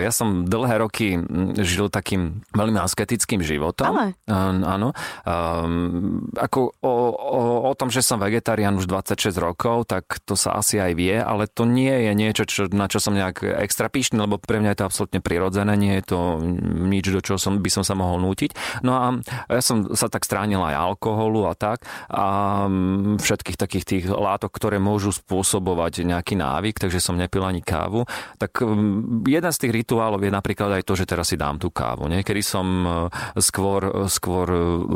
ja 0.00 0.12
som 0.14 0.48
dlhé 0.48 0.80
roky 0.80 1.18
žil 1.60 1.88
takým 1.88 2.44
veľmi 2.52 2.78
asketickým 2.80 3.40
životom. 3.44 3.92
Ale. 3.92 4.06
Áno. 4.28 4.96
Um, 5.24 6.28
ako 6.36 6.76
o, 6.80 6.92
o, 7.14 7.40
o 7.70 7.72
tom, 7.76 7.92
že 7.92 8.04
som 8.04 8.20
vegetarián 8.20 8.76
už 8.78 8.88
26 8.88 9.34
rokov, 9.40 9.90
tak 9.90 10.22
to 10.24 10.38
sa 10.38 10.56
asi 10.58 10.80
aj 10.80 10.92
vie, 10.96 11.16
ale 11.16 11.50
to 11.50 11.68
nie 11.68 11.92
je 11.92 12.12
niečo, 12.14 12.44
čo, 12.46 12.62
na 12.70 12.86
čo 12.88 13.02
som 13.02 13.14
nejak 13.16 13.44
extra 13.62 13.90
píšný, 13.90 14.20
lebo 14.24 14.40
pre 14.40 14.62
mňa 14.62 14.74
je 14.74 14.78
to 14.80 14.88
absolútne 14.88 15.20
prirodzené, 15.20 15.72
nie 15.74 16.00
je 16.00 16.04
to 16.14 16.18
nič, 16.64 17.10
do 17.10 17.20
čoho 17.20 17.38
som, 17.40 17.58
by 17.60 17.70
som 17.70 17.84
sa 17.84 17.98
mohol 17.98 18.22
nútiť. 18.22 18.80
No 18.86 18.92
a 18.96 19.06
ja 19.50 19.62
som 19.62 19.92
sa 19.92 20.08
tak 20.08 20.24
stránil 20.24 20.62
aj 20.62 20.74
alkoholu 20.94 21.50
a 21.50 21.54
tak 21.54 21.84
a 22.10 22.66
všetkých 23.18 23.58
takých 23.58 23.84
tých 23.84 24.04
látok, 24.08 24.54
ktoré 24.54 24.78
môžu 24.78 25.12
spôsobovať 25.14 26.06
nejaký 26.06 26.38
návyk, 26.38 26.78
takže 26.80 27.02
som 27.02 27.18
nepil 27.18 27.42
ani 27.44 27.60
kávu. 27.60 28.06
Tak 28.38 28.62
jeden 29.26 29.52
z 29.52 29.58
tých 29.58 29.73
rituálov 29.74 30.22
je 30.22 30.30
napríklad 30.30 30.80
aj 30.80 30.82
to, 30.86 30.94
že 30.94 31.04
teraz 31.08 31.30
si 31.30 31.36
dám 31.36 31.58
tú 31.58 31.74
kávu. 31.74 32.06
Niekedy 32.06 32.40
som 32.40 32.66
e, 32.86 33.42
skôr, 33.42 34.06
skôr 34.06 34.46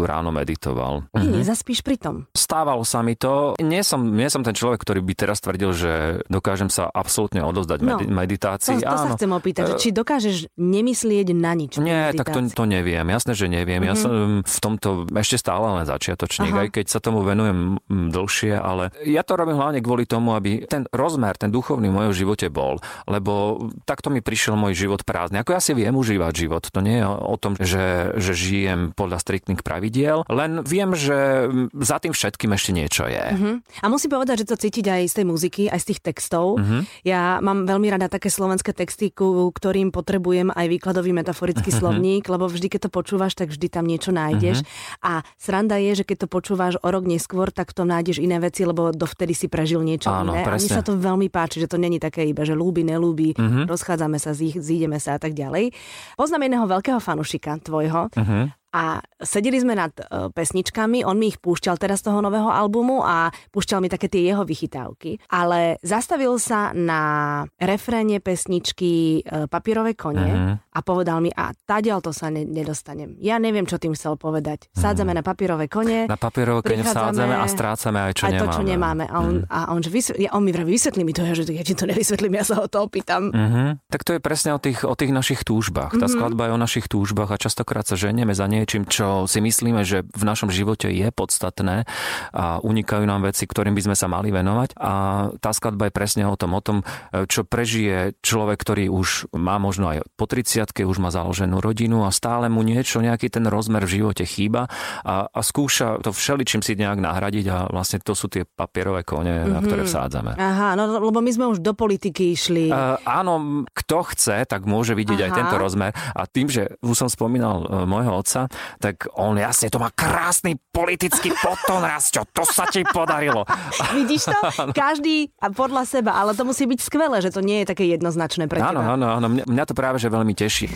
ráno 0.07 0.31
meditoval. 0.31 1.11
Ty 1.11 1.27
mhm. 1.27 1.43
nezaspíš 1.43 1.83
pri 1.83 1.97
tom? 1.99 2.15
Stávalo 2.33 2.87
sa 2.87 3.03
mi 3.03 3.19
to. 3.19 3.59
Nie 3.59 3.83
som, 3.83 4.01
nie 4.15 4.31
som 4.31 4.47
ten 4.47 4.55
človek, 4.55 4.81
ktorý 4.83 5.03
by 5.03 5.15
teraz 5.19 5.43
tvrdil, 5.43 5.71
že 5.75 5.93
dokážem 6.31 6.71
sa 6.71 6.87
absolútne 6.89 7.43
odozdať 7.43 7.79
no, 7.83 7.99
meditácii. 8.07 8.81
To, 8.81 8.89
to 8.89 8.99
sa 8.99 9.11
chcem 9.19 9.33
opýtať, 9.33 9.63
že 9.73 9.75
či 9.81 9.89
dokážeš 9.91 10.37
nemyslieť 10.55 11.29
na 11.35 11.53
nič. 11.57 11.81
Nie, 11.81 12.15
tak 12.15 12.31
to, 12.31 12.41
to 12.53 12.65
neviem. 12.69 13.09
Jasné, 13.09 13.33
že 13.35 13.47
neviem. 13.51 13.83
Mm-hmm. 13.83 13.91
Ja 13.91 13.95
mhm. 13.95 14.03
som 14.03 14.13
v 14.45 14.59
tomto 14.61 14.89
ešte 15.17 15.41
stále 15.41 15.67
len 15.81 15.85
začiatočník, 15.89 16.53
Aha. 16.53 16.63
aj 16.67 16.69
keď 16.81 16.87
sa 16.93 16.99
tomu 17.01 17.25
venujem 17.25 17.81
dlhšie, 17.89 18.55
ale 18.59 18.93
ja 19.07 19.25
to 19.25 19.39
robím 19.39 19.57
hlavne 19.57 19.81
kvôli 19.81 20.05
tomu, 20.05 20.37
aby 20.37 20.69
ten 20.69 20.85
rozmer, 20.93 21.35
ten 21.41 21.49
duchovný 21.49 21.89
v 21.89 21.97
mojom 21.97 22.13
živote 22.13 22.47
bol. 22.53 22.83
Lebo 23.09 23.67
takto 23.89 24.13
mi 24.13 24.21
prišiel 24.21 24.59
môj 24.59 24.68
život 24.75 25.05
prázdny. 25.07 25.41
Ako 25.41 25.55
ja 25.55 25.61
si 25.63 25.73
viem 25.77 25.95
užívať 25.95 26.33
život. 26.35 26.65
To 26.69 26.81
nie 26.83 27.01
je 27.01 27.07
o 27.07 27.37
tom, 27.39 27.55
že, 27.57 28.17
že 28.19 28.33
žijem 28.35 28.93
podľa 28.97 29.23
striktných 29.23 29.63
pravidiel, 29.63 30.27
len 30.29 30.65
viem, 30.65 30.93
že 30.97 31.49
za 31.77 32.03
tým 32.03 32.13
všetkým 32.13 32.51
ešte 32.57 32.71
niečo 32.73 33.05
je. 33.07 33.25
Uh-huh. 33.35 33.55
A 33.83 33.87
musím 33.87 34.13
povedať, 34.13 34.45
že 34.45 34.51
to 34.51 34.57
cítiť 34.59 34.87
aj 34.89 35.03
z 35.09 35.15
tej 35.21 35.27
muziky, 35.29 35.63
aj 35.71 35.81
z 35.85 35.87
tých 35.95 36.01
textov. 36.03 36.59
Uh-huh. 36.59 36.83
Ja 37.05 37.39
mám 37.45 37.69
veľmi 37.69 37.89
rada 37.93 38.11
také 38.11 38.33
slovenské 38.33 38.73
texty, 38.75 39.13
ku 39.13 39.53
ktorým 39.55 39.93
potrebujem 39.93 40.51
aj 40.51 40.67
výkladový 40.67 41.13
metaforický 41.13 41.71
uh-huh. 41.71 41.81
slovník, 41.81 42.27
lebo 42.27 42.49
vždy, 42.49 42.67
keď 42.73 42.89
to 42.89 42.91
počúvaš, 42.91 43.37
tak 43.39 43.53
vždy 43.53 43.67
tam 43.69 43.85
niečo 43.87 44.11
nájdeš. 44.11 44.65
Uh-huh. 44.65 45.05
A 45.05 45.13
sranda 45.37 45.77
je, 45.79 46.03
že 46.03 46.05
keď 46.09 46.27
to 46.27 46.29
počúvaš 46.29 46.75
o 46.81 46.89
rok 46.89 47.05
neskôr, 47.05 47.53
tak 47.53 47.77
to 47.77 47.85
nájdeš 47.85 48.19
iné 48.19 48.41
veci, 48.41 48.65
lebo 48.65 48.91
dovtedy 48.91 49.37
si 49.37 49.47
prežil 49.47 49.85
niečo 49.85 50.11
Áno, 50.11 50.35
iné. 50.35 50.43
Presne. 50.43 50.57
A 50.59 50.65
mi 50.65 50.69
sa 50.81 50.83
to 50.83 50.97
veľmi 50.97 51.29
páči, 51.29 51.61
že 51.63 51.71
to 51.71 51.79
není 51.79 52.01
také 52.01 52.25
iba, 52.25 52.43
že 52.43 52.57
ľúbi, 52.57 52.83
nelúbi, 52.83 53.37
uh-huh. 53.37 53.69
rozchádzame 53.69 54.19
sa, 54.19 54.33
zídeme 54.61 54.99
sa 55.03 55.17
a 55.17 55.21
tak 55.21 55.35
ďalej. 55.35 55.73
Poznám 56.19 56.47
jedného 56.47 56.67
veľkého 56.67 57.01
fanušika 57.01 57.59
tvojho 57.63 58.13
uh-huh. 58.13 58.51
A 58.79 59.03
sedeli 59.19 59.59
sme 59.59 59.75
nad 59.75 59.91
uh, 59.91 60.31
pesničkami, 60.31 61.03
on 61.03 61.19
mi 61.19 61.35
ich 61.35 61.43
púšťal 61.43 61.83
teraz 61.83 62.07
z 62.07 62.15
toho 62.15 62.23
nového 62.23 62.47
albumu 62.47 63.03
a 63.03 63.35
púšťal 63.51 63.83
mi 63.83 63.91
také 63.91 64.07
tie 64.07 64.23
jeho 64.23 64.47
vychytávky, 64.47 65.19
ale 65.35 65.83
zastavil 65.83 66.39
sa 66.39 66.71
na 66.71 67.43
refréne 67.59 68.23
pesničky 68.23 69.27
uh, 69.27 69.51
Papierové 69.51 69.99
kone 69.99 70.31
uh-huh. 70.31 70.55
a 70.63 70.79
povedal 70.87 71.19
mi, 71.19 71.35
a 71.35 71.51
tadiaľ 71.51 71.99
to 72.07 72.15
sa 72.15 72.31
ne- 72.31 72.47
nedostanem. 72.47 73.19
Ja 73.19 73.43
neviem, 73.43 73.67
čo 73.67 73.83
tým 73.83 73.99
chcel 73.99 74.15
povedať. 74.15 74.71
Sádzame 74.79 75.11
uh-huh. 75.11 75.19
na 75.19 75.27
papierové 75.27 75.67
kone. 75.67 76.07
Na 76.07 76.15
papierové 76.15 76.63
kone 76.63 76.87
vsádzame 76.87 77.35
a 77.35 77.47
strácame 77.51 77.99
aj 77.99 78.13
čo 78.15 78.25
aj 78.31 78.33
nemáme. 78.39 78.47
to, 78.47 78.55
čo 78.55 78.63
nemáme. 78.63 79.05
A 79.11 79.17
on, 79.19 79.35
uh-huh. 79.43 79.51
a 79.51 79.59
on, 79.75 79.83
že 79.83 79.91
vysvetli, 79.91 80.31
ja, 80.31 80.31
on 80.39 80.47
mi 80.47 80.55
vraví, 80.55 80.71
vysvetlí 80.71 81.03
mi 81.03 81.11
to, 81.11 81.27
ja, 81.27 81.35
že 81.35 81.51
ja 81.51 81.67
ti 81.67 81.75
to 81.75 81.91
nevysvetlím, 81.91 82.39
ja 82.39 82.45
sa 82.47 82.63
ho 82.63 82.71
to 82.71 82.79
opýtam. 82.87 83.35
Uh-huh. 83.35 83.75
Tak 83.91 84.07
to 84.07 84.15
je 84.15 84.21
presne 84.23 84.55
o 84.55 84.63
tých, 84.63 84.87
o 84.87 84.95
tých 84.95 85.11
našich 85.11 85.43
túžbách. 85.43 85.99
Tá 85.99 86.07
uh-huh. 86.07 86.15
skladba 86.15 86.47
je 86.47 86.53
o 86.55 86.61
našich 86.61 86.87
túžbách 86.87 87.35
a 87.35 87.41
častokrát 87.41 87.83
sa 87.83 87.99
ženieme 87.99 88.37
za 88.37 88.47
niečím, 88.69 88.85
čo 88.85 89.25
si 89.25 89.41
myslíme, 89.41 89.81
že 89.81 90.05
v 90.05 90.25
našom 90.29 90.53
živote 90.53 90.93
je 90.93 91.09
podstatné 91.09 91.89
a 92.37 92.61
unikajú 92.61 93.09
nám 93.09 93.25
veci, 93.25 93.49
ktorým 93.49 93.73
by 93.73 93.89
sme 93.89 93.97
sa 93.97 94.13
mali 94.13 94.29
venovať. 94.29 94.77
A 94.77 94.93
tá 95.41 95.57
skladba 95.57 95.89
je 95.89 95.97
presne 95.97 96.29
o 96.29 96.37
tom, 96.37 96.53
o 96.53 96.61
tom, 96.61 96.85
čo 97.33 97.49
prežije 97.49 98.13
človek, 98.21 98.61
ktorý 98.61 98.93
už 98.93 99.33
má 99.33 99.57
možno 99.57 99.89
aj 99.89 100.05
po 100.21 100.29
30 100.29 100.69
už 100.85 101.01
má 101.01 101.09
založenú 101.09 101.65
rodinu 101.65 102.05
a 102.05 102.13
stále 102.13 102.53
mu 102.53 102.61
niečo, 102.61 103.01
nejaký 103.01 103.33
ten 103.33 103.49
rozmer 103.49 103.89
v 103.89 104.05
živote 104.05 104.29
chýba 104.29 104.69
a, 105.01 105.33
a 105.33 105.41
skúša 105.41 106.05
to 106.05 106.13
všeličím 106.13 106.61
si 106.61 106.77
nejak 106.77 107.01
nahradiť 107.01 107.47
a 107.49 107.57
vlastne 107.73 108.05
to 108.05 108.13
sú 108.13 108.29
tie 108.29 108.45
papierové 108.45 109.01
kone, 109.07 109.33
mm-hmm. 109.33 109.55
na 109.55 109.61
ktoré 109.65 109.83
mhm. 109.87 109.89
vsádzame. 109.89 110.33
Aha, 110.37 110.77
no 110.77 111.01
lebo 111.01 111.25
my 111.25 111.31
sme 111.33 111.47
už 111.49 111.65
do 111.65 111.73
politiky 111.73 112.37
išli. 112.37 112.69
Uh, 112.69 113.01
áno, 113.09 113.65
kto 113.73 114.05
chce, 114.13 114.45
tak 114.45 114.69
môže 114.69 114.93
vidieť 114.93 115.21
Aha. 115.25 115.27
aj 115.31 115.33
tento 115.33 115.57
rozmer 115.57 115.91
a 115.95 116.29
tým, 116.29 116.51
že 116.53 116.77
už 116.85 117.07
som 117.07 117.09
spomínal 117.09 117.65
uh, 117.65 117.89
môjho 117.89 118.13
otca, 118.19 118.48
tak 118.81 119.09
on 119.15 119.37
jasne 119.39 119.69
to 119.69 119.79
má 119.81 119.93
krásny 119.93 120.59
politický 120.73 121.33
potom 121.39 121.85
čo 121.99 122.23
to 122.31 122.43
sa 122.47 122.67
ti 122.69 122.83
podarilo. 122.85 123.45
Vidíš 123.99 124.31
to? 124.31 124.39
Každý 124.77 125.33
podľa 125.55 125.85
seba, 125.89 126.17
ale 126.17 126.35
to 126.35 126.47
musí 126.47 126.65
byť 126.67 126.81
skvelé, 126.81 127.19
že 127.23 127.33
to 127.33 127.41
nie 127.45 127.63
je 127.63 127.71
také 127.71 127.85
jednoznačné 127.87 128.47
pre 128.51 128.61
áno, 128.61 128.81
teba. 128.83 128.95
Áno, 128.95 129.07
áno, 129.19 129.27
mňa, 129.31 129.45
mňa 129.47 129.65
to 129.67 129.75
práve 129.75 129.97
že 130.01 130.09
veľmi 130.11 130.35
teší. 130.35 130.67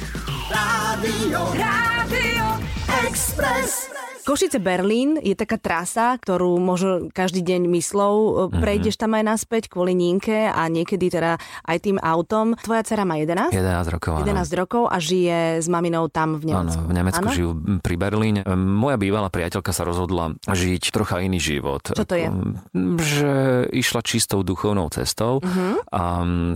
Rádio, 0.50 1.40
Rádio 1.56 2.46
Express. 3.06 3.92
Košice 4.22 4.62
Berlín 4.62 5.18
je 5.18 5.34
taká 5.34 5.58
trasa, 5.58 6.14
ktorú 6.14 6.54
možno 6.62 7.10
každý 7.10 7.42
deň 7.42 7.66
myslou 7.74 8.14
mm-hmm. 8.14 8.62
prejdeš 8.62 8.94
tam 8.94 9.18
aj 9.18 9.24
naspäť 9.34 9.66
kvôli 9.66 9.98
Nínke 9.98 10.46
a 10.46 10.70
niekedy 10.70 11.10
teda 11.10 11.42
aj 11.66 11.78
tým 11.82 11.98
autom. 11.98 12.54
Tvoja 12.62 12.86
dcera 12.86 13.02
má 13.02 13.18
11? 13.18 13.50
11 13.50 13.94
rokov, 13.98 14.22
11 14.22 14.30
áno. 14.30 14.54
rokov 14.62 14.82
a 14.86 14.96
žije 15.02 15.58
s 15.58 15.66
maminou 15.66 16.06
tam 16.06 16.38
v 16.38 16.54
Nemecku. 16.54 16.78
Áno, 16.78 16.86
v 16.86 16.92
Nemecku 16.94 17.26
áno? 17.26 17.34
žijú 17.34 17.50
pri 17.82 17.94
Berlíne. 17.98 18.40
Moja 18.54 18.94
bývalá 18.94 19.26
priateľka 19.26 19.74
sa 19.74 19.82
rozhodla 19.82 20.38
žiť 20.46 20.94
trocha 20.94 21.18
iný 21.18 21.42
život. 21.42 21.82
Čo 21.90 22.06
to 22.06 22.14
je? 22.14 22.30
Že 23.02 23.32
išla 23.74 24.06
čistou 24.06 24.46
duchovnou 24.46 24.86
cestou 24.94 25.42
mm-hmm. 25.42 25.90
a 25.90 26.02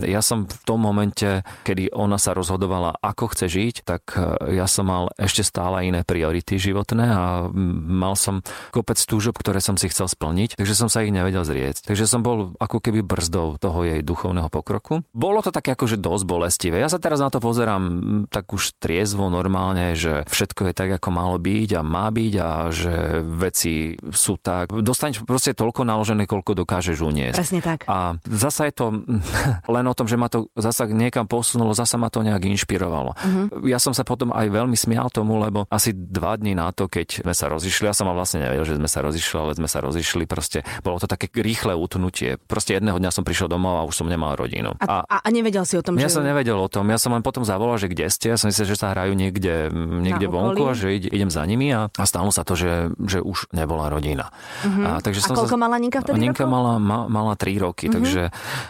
ja 0.07 0.23
som 0.23 0.47
v 0.47 0.63
tom 0.63 0.79
momente, 0.79 1.43
kedy 1.67 1.91
ona 1.91 2.15
sa 2.15 2.31
rozhodovala, 2.31 2.95
ako 3.03 3.35
chce 3.35 3.45
žiť, 3.51 3.75
tak 3.83 4.15
e, 4.15 4.55
ja 4.55 4.69
som 4.69 4.87
mal 4.87 5.11
ešte 5.19 5.43
stále 5.43 5.83
iné 5.83 6.07
priority 6.07 6.55
životné 6.55 7.05
a 7.11 7.49
mal 7.57 8.13
som 8.13 8.45
kopec 8.71 9.01
túžob, 9.01 9.35
ktoré 9.35 9.59
som 9.59 9.75
si 9.75 9.89
chcel 9.89 10.05
splniť, 10.05 10.55
takže 10.55 10.77
som 10.77 10.87
sa 10.87 11.01
ich 11.01 11.11
nevedel 11.11 11.41
zrieť. 11.41 11.83
Takže 11.83 12.05
som 12.05 12.21
bol 12.21 12.53
ako 12.61 12.77
keby 12.79 13.01
brzdou 13.01 13.57
toho 13.57 13.83
jej 13.83 14.05
duchovného 14.05 14.47
pokroku. 14.53 15.01
Bolo 15.11 15.41
to 15.41 15.49
také 15.49 15.73
akože 15.73 15.97
dosť 15.97 16.23
bolestivé. 16.23 16.77
Ja 16.79 16.91
sa 16.91 17.01
teraz 17.01 17.19
na 17.19 17.33
to 17.33 17.41
pozerám 17.41 17.83
tak 18.29 18.53
už 18.53 18.77
triezvo 18.77 19.27
normálne, 19.27 19.97
že 19.97 20.23
všetko 20.29 20.71
je 20.71 20.73
tak, 20.77 20.89
ako 21.01 21.09
malo 21.09 21.35
byť 21.41 21.69
a 21.77 21.81
má 21.81 22.07
byť 22.13 22.33
a 22.37 22.49
že 22.69 22.93
veci 23.25 23.97
sú 24.13 24.37
tak. 24.37 24.71
Dostaneš 24.71 25.25
proste 25.25 25.57
toľko 25.57 25.87
naložené, 25.87 26.29
koľko 26.29 26.53
dokážeš 26.63 27.01
uniesť. 27.01 27.37
Presne 27.39 27.61
tak. 27.63 27.79
A 27.89 28.19
zasa 28.27 28.69
je 28.69 28.73
to 28.75 28.85
len 29.75 29.85
o 29.87 29.93
tom, 29.97 30.05
že 30.05 30.19
ma 30.19 30.29
to 30.29 30.51
zasa 30.53 30.85
niekam 30.85 31.25
posunulo, 31.25 31.73
zasa 31.73 31.97
ma 31.97 32.11
to 32.11 32.21
nejak 32.21 32.43
inšpirovalo. 32.45 33.11
Uh-huh. 33.17 33.67
Ja 33.67 33.81
som 33.81 33.95
sa 33.95 34.05
potom 34.05 34.29
aj 34.35 34.47
veľmi 34.51 34.77
smial 34.77 35.09
tomu, 35.09 35.39
lebo 35.41 35.65
asi 35.71 35.95
dva 35.95 36.37
dní 36.37 36.53
na 36.53 36.69
to, 36.71 36.85
keď 36.91 37.25
sme 37.25 37.33
sa 37.33 37.46
rozišli. 37.51 37.87
Ja 37.87 37.95
som 37.95 38.09
vlastne 38.11 38.43
nevedel, 38.43 38.63
že 38.63 38.75
sme 38.75 38.89
sa 38.89 38.99
rozišli, 39.03 39.35
ale 39.37 39.51
sme 39.55 39.69
sa 39.69 39.79
rozišli. 39.83 40.23
Proste 40.27 40.63
bolo 40.83 40.99
to 40.99 41.07
také 41.09 41.31
rýchle 41.31 41.73
utnutie. 41.73 42.37
Proste 42.47 42.77
jedného 42.77 42.99
dňa 42.99 43.11
som 43.11 43.23
prišiel 43.23 43.49
domov 43.51 43.79
a 43.79 43.83
už 43.87 44.03
som 44.03 44.07
nemal 44.07 44.35
rodinu. 44.35 44.75
A, 44.83 45.03
a, 45.03 45.17
a 45.23 45.27
nevedel 45.31 45.63
si 45.63 45.75
o 45.79 45.83
tom, 45.83 45.99
ja 45.99 46.11
že... 46.11 46.19
som 46.19 46.23
nevedel 46.23 46.55
o 46.55 46.69
tom. 46.69 46.87
Ja 46.87 46.99
som 46.99 47.15
len 47.15 47.23
potom 47.23 47.43
zavolal, 47.47 47.79
že 47.81 47.91
kde 47.91 48.07
ste. 48.11 48.33
Ja 48.33 48.37
som 48.39 48.51
myslel, 48.51 48.67
že 48.67 48.77
sa 48.77 48.93
hrajú 48.93 49.15
niekde, 49.15 49.71
niekde 49.73 50.27
vonku 50.29 50.63
a 50.67 50.73
že 50.75 50.97
idem 50.97 51.31
za 51.31 51.43
nimi 51.47 51.71
a, 51.71 51.89
a 51.91 52.03
stalo 52.05 52.29
sa 52.29 52.43
to, 52.43 52.53
že, 52.55 52.91
že 53.03 53.19
už 53.23 53.51
nebola 53.55 53.87
rodina. 53.87 54.29
Uh-huh. 54.63 54.83
A, 54.85 54.89
takže 54.99 55.23
a 55.23 55.27
som 55.31 55.35
koľko 55.35 55.57
sa... 55.57 55.61
mala 55.61 55.75
Ninka 55.79 55.99
vtedy 56.03 56.19
Ninka 56.19 56.45
rokov? 56.45 56.53
mala, 56.53 56.73
ma, 56.77 56.99
mala 57.07 57.33
3 57.35 57.63
roky, 57.63 57.87
uh-huh. 57.87 57.95
takže 57.97 58.21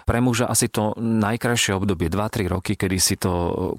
pre 0.05 0.19
muža 0.22 0.46
asi 0.48 0.69
to 0.69 0.93
najkrajšie 0.98 1.75
obdobie, 1.77 2.12
2-3 2.12 2.53
roky, 2.53 2.74
kedy 2.77 2.98
si 2.98 3.15
to 3.17 3.31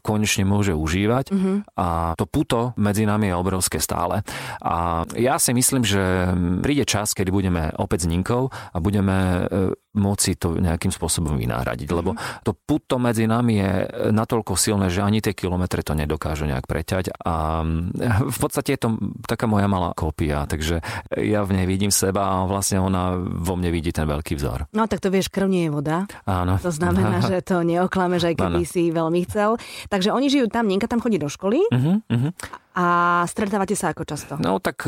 konečne 0.03 0.45
môže 0.45 0.75
užívať 0.75 1.27
uh-huh. 1.31 1.57
a 1.79 1.87
to 2.17 2.25
puto 2.27 2.73
medzi 2.79 3.05
nami 3.05 3.31
je 3.31 3.35
obrovské 3.35 3.79
stále. 3.83 4.23
A 4.63 4.77
ja 5.17 5.37
si 5.41 5.51
myslím, 5.55 5.83
že 5.83 6.33
príde 6.61 6.85
čas, 6.85 7.17
kedy 7.17 7.31
budeme 7.33 7.73
opäť 7.77 8.07
s 8.07 8.11
Ninkou 8.11 8.49
a 8.49 8.77
budeme 8.79 9.49
môcť 9.99 10.39
to 10.39 10.49
nejakým 10.59 10.95
spôsobom 10.95 11.35
vynáhradiť. 11.37 11.89
Lebo 11.91 12.15
mhm. 12.15 12.47
to 12.47 12.55
puto 12.55 12.97
medzi 12.97 13.27
nami 13.27 13.61
je 13.61 13.73
natoľko 14.15 14.55
silné, 14.55 14.89
že 14.89 15.03
ani 15.05 15.19
tie 15.19 15.35
kilometre 15.35 15.83
to 15.83 15.93
nedokážu 15.99 16.47
nejak 16.47 16.65
preťať. 16.65 17.13
A 17.23 17.63
v 18.29 18.39
podstate 18.39 18.79
je 18.79 18.81
to 18.81 18.89
taká 19.27 19.51
moja 19.51 19.67
malá 19.67 19.93
kópia, 19.93 20.47
takže 20.47 20.81
ja 21.19 21.43
v 21.43 21.61
nej 21.61 21.67
vidím 21.67 21.91
seba 21.91 22.25
a 22.25 22.47
vlastne 22.47 22.79
ona 22.79 23.19
vo 23.19 23.55
mne 23.59 23.75
vidí 23.75 23.91
ten 23.91 24.07
veľký 24.07 24.39
vzor. 24.39 24.71
No 24.73 24.87
tak 24.87 25.03
to 25.03 25.11
vieš, 25.11 25.29
krv 25.29 25.51
nie 25.51 25.67
je 25.67 25.73
voda. 25.75 26.07
Áno. 26.25 26.57
To 26.63 26.71
znamená, 26.71 27.25
že 27.31 27.43
to 27.43 27.67
neoklameš, 27.67 28.31
aj 28.31 28.35
keby 28.39 28.63
ano. 28.65 28.69
si 28.69 28.89
veľmi 28.95 29.21
chcel. 29.27 29.59
Takže 29.91 30.15
oni 30.15 30.27
žijú 30.31 30.47
tam, 30.49 30.69
Ninka 30.69 30.87
tam 30.87 31.01
chodí 31.03 31.17
do 31.17 31.27
školy. 31.33 31.65
Uh-huh, 31.73 31.99
uh-huh. 32.05 32.31
A 32.79 32.87
stretávate 33.27 33.75
sa 33.75 33.91
ako 33.91 34.07
často? 34.07 34.39
No 34.39 34.63
tak 34.63 34.87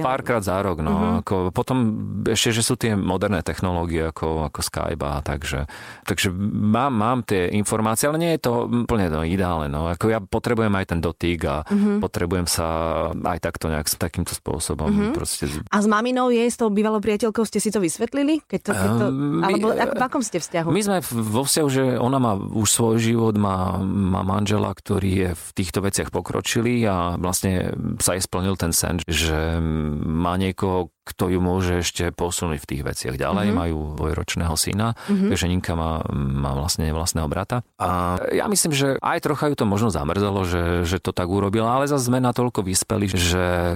párkrát 0.00 0.40
za 0.40 0.56
rok. 0.64 0.80
No. 0.80 0.92
Uh-huh. 0.92 1.20
Ako, 1.20 1.34
potom 1.52 1.76
ešte, 2.24 2.56
že 2.56 2.62
sú 2.64 2.80
tie 2.80 2.96
moderné 2.96 3.44
technológie 3.44 4.08
ako, 4.08 4.45
ako 4.46 4.60
Skype 4.62 5.02
a 5.02 5.20
takže, 5.20 5.66
takže 6.06 6.30
mám, 6.34 6.94
mám 6.94 7.18
tie 7.26 7.50
informácie, 7.54 8.06
ale 8.06 8.18
nie 8.22 8.32
je 8.38 8.46
to 8.46 8.70
úplne 8.86 9.10
to 9.10 9.26
ideálne. 9.26 9.68
No. 9.68 9.90
Ako 9.90 10.10
ja 10.10 10.22
potrebujem 10.22 10.72
aj 10.72 10.86
ten 10.94 11.00
dotyk 11.02 11.40
a 11.46 11.56
uh-huh. 11.66 11.98
potrebujem 11.98 12.46
sa 12.46 12.66
aj 13.12 13.38
takto 13.42 13.68
nejak 13.68 13.90
takýmto 13.90 14.32
spôsobom. 14.32 14.88
Uh-huh. 14.88 15.12
Proste... 15.12 15.50
A 15.70 15.78
s 15.82 15.86
maminou 15.90 16.30
je, 16.30 16.46
s 16.46 16.56
tou 16.56 16.70
bývalou 16.70 17.02
priateľkou, 17.02 17.42
ste 17.44 17.58
si 17.58 17.74
to 17.74 17.82
vysvetlili? 17.82 18.42
Keď 18.46 18.60
to, 18.62 18.70
keď 18.72 18.90
to, 18.96 19.06
um, 19.10 19.42
alebo 19.42 19.66
ako, 19.74 19.94
v 19.94 20.02
akom 20.02 20.22
ste 20.22 20.38
vzťahu? 20.38 20.68
My 20.70 20.82
sme 20.82 20.98
vo 21.04 21.42
vzťahu, 21.44 21.68
že 21.68 21.84
ona 21.98 22.18
má 22.22 22.38
už 22.38 22.68
svoj 22.68 22.96
život, 23.02 23.34
má, 23.36 23.78
má 23.82 24.22
manžela, 24.22 24.70
ktorý 24.72 25.10
je 25.10 25.30
v 25.34 25.46
týchto 25.56 25.82
veciach 25.82 26.14
pokročilý 26.14 26.86
a 26.86 26.96
vlastne 27.18 27.74
sa 27.98 28.14
jej 28.14 28.22
splnil 28.22 28.54
ten 28.54 28.70
sen, 28.70 29.02
že 29.04 29.58
má 30.06 30.38
niekoho, 30.38 30.90
kto 31.06 31.30
ju 31.30 31.38
môže 31.38 31.86
ešte 31.86 32.10
posunúť 32.10 32.58
v 32.58 32.68
tých 32.68 32.82
veciach 32.82 33.14
ďalej. 33.14 33.46
Mm-hmm. 33.54 33.62
Majú 33.62 33.78
dvojročného 33.94 34.54
syna, 34.58 34.98
mm-hmm. 35.06 35.30
takže 35.30 35.46
Ninka 35.46 35.72
má, 35.78 36.02
má 36.10 36.58
vlastne 36.58 36.90
vlastného 36.90 37.30
brata. 37.30 37.62
A 37.78 38.18
ja 38.34 38.50
myslím, 38.50 38.74
že 38.74 38.98
aj 38.98 39.22
trocha 39.22 39.46
ju 39.46 39.54
to 39.54 39.70
možno 39.70 39.94
zamrzelo, 39.94 40.42
že, 40.42 40.82
že 40.82 40.98
to 40.98 41.14
tak 41.14 41.30
urobila, 41.30 41.78
ale 41.78 41.86
zase 41.86 42.10
sme 42.10 42.18
natoľko 42.18 42.66
vyspeli, 42.66 43.06
že 43.06 43.44
e, 43.46 43.74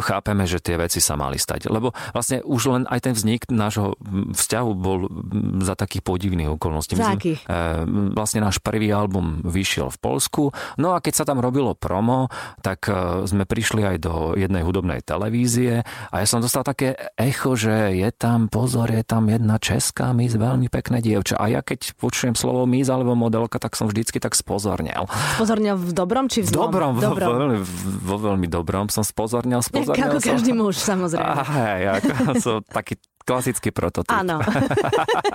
chápeme, 0.00 0.48
že 0.48 0.64
tie 0.64 0.80
veci 0.80 1.04
sa 1.04 1.20
mali 1.20 1.36
stať. 1.36 1.68
Lebo 1.68 1.92
vlastne 2.16 2.40
už 2.40 2.62
len 2.72 2.82
aj 2.88 3.00
ten 3.04 3.12
vznik 3.12 3.44
nášho 3.52 4.00
vzťahu 4.32 4.70
bol 4.72 5.12
za 5.60 5.76
takých 5.76 6.00
podivných 6.00 6.48
okolností. 6.56 6.96
Za 6.96 7.12
akých? 7.12 7.44
E, 7.44 7.84
vlastne 8.16 8.40
náš 8.40 8.56
prvý 8.64 8.88
album 8.88 9.44
vyšiel 9.44 9.92
v 9.92 9.98
Polsku, 10.00 10.42
no 10.80 10.96
a 10.96 11.04
keď 11.04 11.12
sa 11.12 11.24
tam 11.28 11.44
robilo 11.44 11.76
promo, 11.76 12.32
tak 12.64 12.88
e, 12.88 13.28
sme 13.28 13.44
prišli 13.44 13.84
aj 13.84 13.96
do 14.00 14.14
jednej 14.32 14.64
hudobnej 14.64 15.04
televízie 15.04 15.84
a 15.84 16.14
ja 16.16 16.26
som 16.26 16.40
dostal 16.40 16.64
také 16.70 16.94
echo, 17.18 17.58
že 17.58 17.98
je 17.98 18.10
tam, 18.14 18.46
pozor, 18.46 18.94
je 18.94 19.02
tam 19.02 19.26
jedna 19.26 19.58
česká 19.58 20.14
mis, 20.14 20.30
veľmi 20.38 20.70
pekné 20.70 21.02
dievča. 21.02 21.34
A 21.34 21.50
ja 21.50 21.60
keď 21.66 21.98
počujem 21.98 22.38
slovo 22.38 22.62
mis 22.70 22.86
alebo 22.86 23.18
modelka, 23.18 23.58
tak 23.58 23.74
som 23.74 23.90
vždycky 23.90 24.22
tak 24.22 24.38
spozornel. 24.38 25.10
Spozornel 25.34 25.74
v 25.74 25.90
dobrom 25.90 26.30
či 26.30 26.46
v 26.46 26.54
zlom? 26.54 26.70
Dobrom, 26.70 26.92
v 26.94 27.00
dobrom. 27.02 27.26
Vo, 27.26 27.36
veľmi, 27.42 27.58
vo 28.06 28.16
veľmi 28.22 28.46
dobrom 28.46 28.86
som 28.86 29.02
spozornel, 29.02 29.58
spozornel 29.66 30.14
Ako 30.14 30.22
som. 30.22 30.30
každý 30.38 30.52
muž, 30.54 30.78
samozrejme. 30.78 31.26
A, 31.26 31.42
hej, 31.42 31.82
ako 31.98 32.08
som 32.38 32.56
taký 32.78 32.94
Klasický 33.20 33.70
prototyp. 33.70 34.10
Áno. 34.10 34.40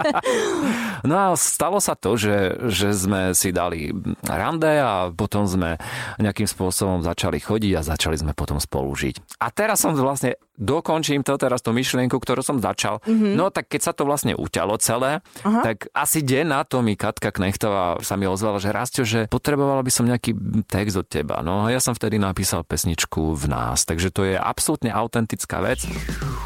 no 1.09 1.15
a 1.15 1.25
stalo 1.37 1.77
sa 1.77 1.93
to, 1.95 2.17
že, 2.17 2.67
že 2.67 2.91
sme 2.91 3.31
si 3.31 3.53
dali 3.53 3.93
rande 4.25 4.81
a 4.81 5.13
potom 5.13 5.45
sme 5.45 5.77
nejakým 6.17 6.43
spôsobom 6.43 7.05
začali 7.05 7.37
chodiť 7.39 7.71
a 7.77 7.85
začali 7.85 8.19
sme 8.19 8.33
potom 8.35 8.57
spolu 8.57 8.89
žiť. 8.91 9.37
A 9.39 9.53
teraz 9.53 9.85
som 9.85 9.93
vlastne 9.93 10.35
dokončím 10.55 11.21
to 11.21 11.35
teraz 11.35 11.61
tú 11.61 11.75
myšlienku, 11.75 12.15
ktorú 12.15 12.41
som 12.41 12.57
začal. 12.59 13.03
Mm-hmm. 13.03 13.33
No 13.35 13.51
tak 13.51 13.71
keď 13.71 13.81
sa 13.81 13.93
to 13.95 14.07
vlastne 14.07 14.33
uťalo 14.35 14.79
celé, 14.79 15.19
Aha. 15.43 15.61
tak 15.61 15.91
asi 15.91 16.23
deň 16.23 16.45
na 16.47 16.61
to 16.63 16.79
mi 16.79 16.95
Katka 16.95 17.31
Knechtová 17.31 17.99
sa 18.01 18.15
mi 18.15 18.25
ozvala, 18.25 18.59
že 18.59 18.71
Rastio, 18.71 19.03
že 19.03 19.27
potrebovala 19.27 19.83
by 19.83 19.91
som 19.91 20.07
nejaký 20.07 20.35
text 20.67 20.95
od 20.95 21.07
teba. 21.07 21.43
No 21.43 21.67
a 21.67 21.71
ja 21.71 21.83
som 21.83 21.93
vtedy 21.93 22.17
napísal 22.17 22.63
pesničku 22.63 23.35
v 23.35 23.45
nás, 23.51 23.83
takže 23.83 24.09
to 24.11 24.23
je 24.23 24.35
absolútne 24.39 24.89
autentická 24.89 25.59
vec. 25.59 25.83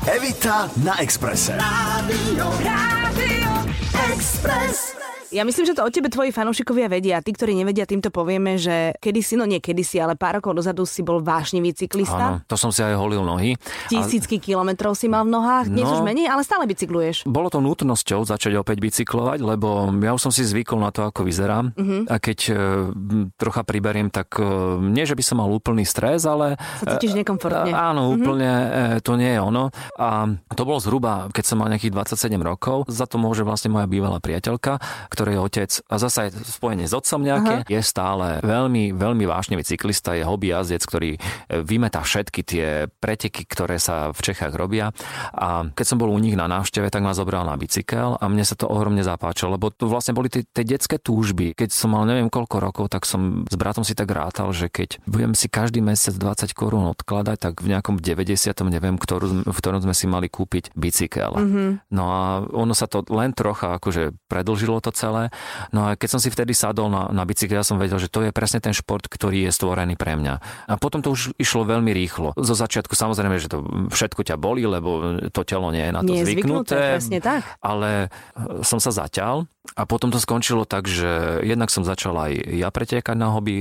Evita 0.09 0.67
na 0.81 0.97
Exprese. 0.99 1.55
Rádio, 1.55 2.45
Rádio 2.65 3.51
Express. 4.09 4.99
Ja 5.29 5.45
myslím, 5.45 5.69
že 5.69 5.77
to 5.77 5.85
o 5.85 5.93
tebe 5.93 6.09
tvoji 6.09 6.33
fanúšikovia 6.33 6.89
vedia. 6.89 7.21
Tí, 7.21 7.29
ktorí 7.29 7.53
nevedia, 7.53 7.85
týmto 7.85 8.09
povieme, 8.09 8.57
že 8.57 8.97
kedysi, 8.97 9.37
no 9.37 9.45
nie 9.45 9.61
kedysi, 9.61 10.01
ale 10.01 10.17
pár 10.17 10.41
rokov 10.41 10.57
dozadu 10.57 10.89
si 10.89 11.05
bol 11.05 11.21
vášnivý 11.21 11.77
cyklista. 11.77 12.41
Áno, 12.41 12.49
to 12.49 12.57
som 12.57 12.73
si 12.73 12.81
aj 12.81 12.97
holil 12.97 13.21
nohy. 13.21 13.53
Tisícky 13.93 14.41
a... 14.41 14.43
kilometrov 14.43 14.97
si 14.97 15.05
mal 15.05 15.29
v 15.29 15.37
nohách, 15.37 15.69
nie 15.69 15.85
no, 15.85 15.93
už 15.93 16.01
menej, 16.01 16.33
ale 16.33 16.41
stále 16.41 16.65
bicykluješ. 16.65 17.29
Bolo 17.29 17.53
to 17.53 17.61
nutnosťou 17.61 18.25
začať 18.25 18.57
opäť 18.57 18.81
bicyklovať, 18.81 19.39
lebo 19.45 19.93
ja 20.01 20.17
už 20.17 20.21
som 20.29 20.33
si 20.33 20.41
zvykol 20.41 20.81
na 20.81 20.89
to, 20.89 21.05
ako 21.05 21.21
vyzerám. 21.21 21.77
Uh-huh. 21.77 22.09
A 22.09 22.17
keď 22.17 22.39
e, 22.49 22.53
trocha 23.37 23.61
priberiem, 23.61 24.09
tak 24.09 24.33
e, 24.41 24.45
nie, 24.81 25.05
že 25.05 25.13
by 25.13 25.21
som 25.21 25.45
mal 25.45 25.49
úplný 25.53 25.85
stres, 25.85 26.25
ale... 26.25 26.57
Sa 26.81 26.97
cítiš 26.97 27.13
e, 27.13 27.21
nekomfortne. 27.21 27.69
Áno, 27.69 28.09
uh-huh. 28.09 28.17
úplne 28.17 28.49
e, 28.49 28.67
to 29.05 29.13
nie 29.13 29.37
je 29.37 29.39
ono. 29.45 29.69
A 29.93 30.25
to 30.57 30.65
bolo 30.65 30.81
zhruba, 30.81 31.29
keď 31.29 31.53
som 31.53 31.61
mal 31.61 31.69
nejakých 31.69 31.93
27 31.93 32.33
rokov. 32.41 32.89
Za 32.89 33.05
to 33.05 33.21
môže 33.21 33.45
vlastne 33.45 33.69
moja 33.69 33.85
bývalá 33.85 34.17
priateľka, 34.17 34.81
ktorý 35.19 35.35
je 35.35 35.43
otec 35.43 35.71
a 35.91 35.95
zase 35.99 36.17
aj 36.23 36.29
spojenie 36.47 36.87
s 36.87 36.95
otcom 36.95 37.19
nejaké, 37.19 37.55
Aha. 37.59 37.67
je 37.67 37.81
stále 37.83 38.39
veľmi, 38.39 38.95
veľmi 38.95 39.27
vášnevý 39.27 39.67
cyklista, 39.67 40.15
je 40.15 40.23
hobby 40.23 40.55
jazdec, 40.55 40.79
ktorý 40.79 41.11
e, 41.15 41.19
vymetá 41.59 41.99
všetky 41.99 42.39
tie 42.47 42.87
preteky, 42.87 43.43
ktoré 43.43 43.83
sa 43.83 44.15
v 44.15 44.19
Čechách 44.23 44.55
robia. 44.55 44.95
A 45.35 45.67
keď 45.75 45.83
som 45.83 45.99
bol 45.99 46.07
u 46.07 46.19
nich 46.23 46.39
na 46.39 46.47
návšteve, 46.47 46.87
tak 46.87 47.03
ma 47.03 47.11
zobral 47.11 47.43
na 47.43 47.59
bicykel 47.59 48.15
a 48.15 48.23
mne 48.31 48.47
sa 48.47 48.55
to 48.55 48.71
ohromne 48.71 49.03
zapáčilo, 49.03 49.59
lebo 49.59 49.75
to 49.75 49.91
vlastne 49.91 50.15
boli 50.15 50.31
tie, 50.31 50.47
tie 50.47 50.63
detské 50.63 50.95
túžby. 50.95 51.51
Keď 51.51 51.67
som 51.67 51.91
mal 51.91 52.07
neviem 52.07 52.31
koľko 52.31 52.63
rokov, 52.63 52.85
tak 52.87 53.03
som 53.03 53.43
s 53.43 53.55
bratom 53.59 53.83
si 53.83 53.91
tak 53.99 54.07
rátal, 54.15 54.55
že 54.55 54.71
keď 54.71 55.03
budem 55.03 55.35
si 55.35 55.51
každý 55.51 55.83
mesiac 55.83 56.15
20 56.15 56.55
korún 56.55 56.87
odkladať, 56.95 57.37
tak 57.43 57.53
v 57.59 57.75
nejakom 57.75 57.99
90. 57.99 58.55
neviem, 58.71 58.95
ktorú, 58.95 59.43
v 59.43 59.57
ktorom 59.59 59.83
sme 59.83 59.91
si 59.91 60.07
mali 60.07 60.31
kúpiť 60.31 60.71
bicykel. 60.79 61.35
Mm-hmm. 61.35 61.69
No 61.91 62.03
a 62.07 62.23
ono 62.47 62.71
sa 62.71 62.87
to 62.87 63.03
len 63.11 63.35
trocha 63.35 63.75
akože 63.75 64.15
predlžilo 64.31 64.79
to 64.79 64.93
celé 64.93 65.08
No 65.75 65.89
a 65.89 65.97
keď 65.97 66.09
som 66.17 66.19
si 66.21 66.29
vtedy 66.29 66.53
sadol 66.53 66.87
na, 66.87 67.09
na 67.09 67.23
bicykel, 67.25 67.59
ja 67.59 67.65
som 67.65 67.81
vedel, 67.81 67.97
že 67.97 68.07
to 68.07 68.23
je 68.25 68.31
presne 68.31 68.61
ten 68.61 68.71
šport, 68.71 69.05
ktorý 69.05 69.49
je 69.49 69.51
stvorený 69.51 69.97
pre 69.97 70.15
mňa. 70.15 70.33
A 70.69 70.73
potom 70.77 71.01
to 71.01 71.13
už 71.13 71.35
išlo 71.35 71.65
veľmi 71.65 71.91
rýchlo. 71.91 72.37
Zo 72.37 72.55
začiatku 72.55 72.93
samozrejme, 72.93 73.41
že 73.41 73.51
to 73.51 73.65
všetko 73.89 74.21
ťa 74.23 74.35
boli, 74.37 74.63
lebo 74.63 75.19
to 75.33 75.41
telo 75.43 75.69
nie 75.73 75.83
je 75.83 75.93
na 75.93 76.01
to 76.05 76.13
nie 76.13 76.23
zvyknuté. 76.23 76.99
presne 77.01 77.19
tak. 77.19 77.43
Ale 77.59 78.07
e, 78.07 78.63
som 78.63 78.77
sa 78.77 78.93
zaťal 78.93 79.49
a 79.75 79.83
potom 79.85 80.09
to 80.09 80.17
skončilo 80.21 80.65
tak, 80.65 80.89
že 80.89 81.41
jednak 81.45 81.69
som 81.69 81.85
začal 81.85 82.15
aj 82.17 82.33
ja 82.57 82.69
pretekať 82.73 83.15
na 83.17 83.33
hobby 83.33 83.55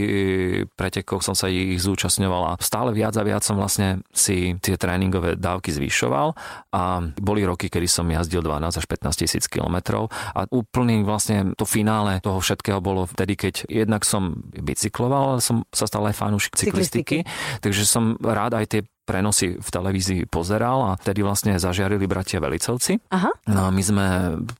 pretekoch, 0.77 1.21
som 1.21 1.37
sa 1.37 1.51
ich 1.51 1.81
zúčastňoval 1.83 2.43
a 2.55 2.59
stále 2.63 2.95
viac 2.97 3.17
a 3.17 3.27
viac 3.27 3.43
som 3.45 3.59
vlastne 3.59 4.01
si 4.15 4.57
tie 4.61 4.79
tréningové 4.81 5.37
dávky 5.37 5.75
zvyšoval 5.75 6.33
a 6.73 6.83
boli 7.21 7.45
roky, 7.45 7.69
kedy 7.69 7.89
som 7.89 8.09
jazdil 8.09 8.41
12 8.41 8.81
až 8.81 8.87
15 8.87 9.21
tisíc 9.21 9.45
kilometrov 9.49 10.09
a 10.33 10.49
úplný 10.49 11.05
vlastne 11.05 11.53
to 11.57 11.69
finále 11.69 12.21
toho 12.25 12.41
všetkého 12.41 12.81
bolo 12.81 13.05
vtedy, 13.09 13.35
keď 13.37 13.55
jednak 13.69 14.03
som 14.05 14.39
bicykloval, 14.53 15.37
ale 15.37 15.41
som 15.45 15.65
sa 15.73 15.89
stal 15.89 16.05
aj 16.09 16.17
fanúšik 16.17 16.55
cyklistiky, 16.57 17.25
cyklistiky. 17.25 17.61
takže 17.65 17.83
som 17.85 18.17
rád 18.21 18.59
aj 18.59 18.67
tie 18.69 18.81
prenosy 19.09 19.57
v 19.57 19.69
televízii 19.73 20.29
pozeral 20.29 20.93
a 20.93 21.01
vtedy 21.01 21.25
vlastne 21.25 21.57
zažiarili 21.57 22.05
bratia 22.05 22.45
Velicovci. 22.45 23.01
Aha. 23.09 23.33
No 23.49 23.61
a 23.65 23.69
my 23.73 23.81
sme 23.81 24.07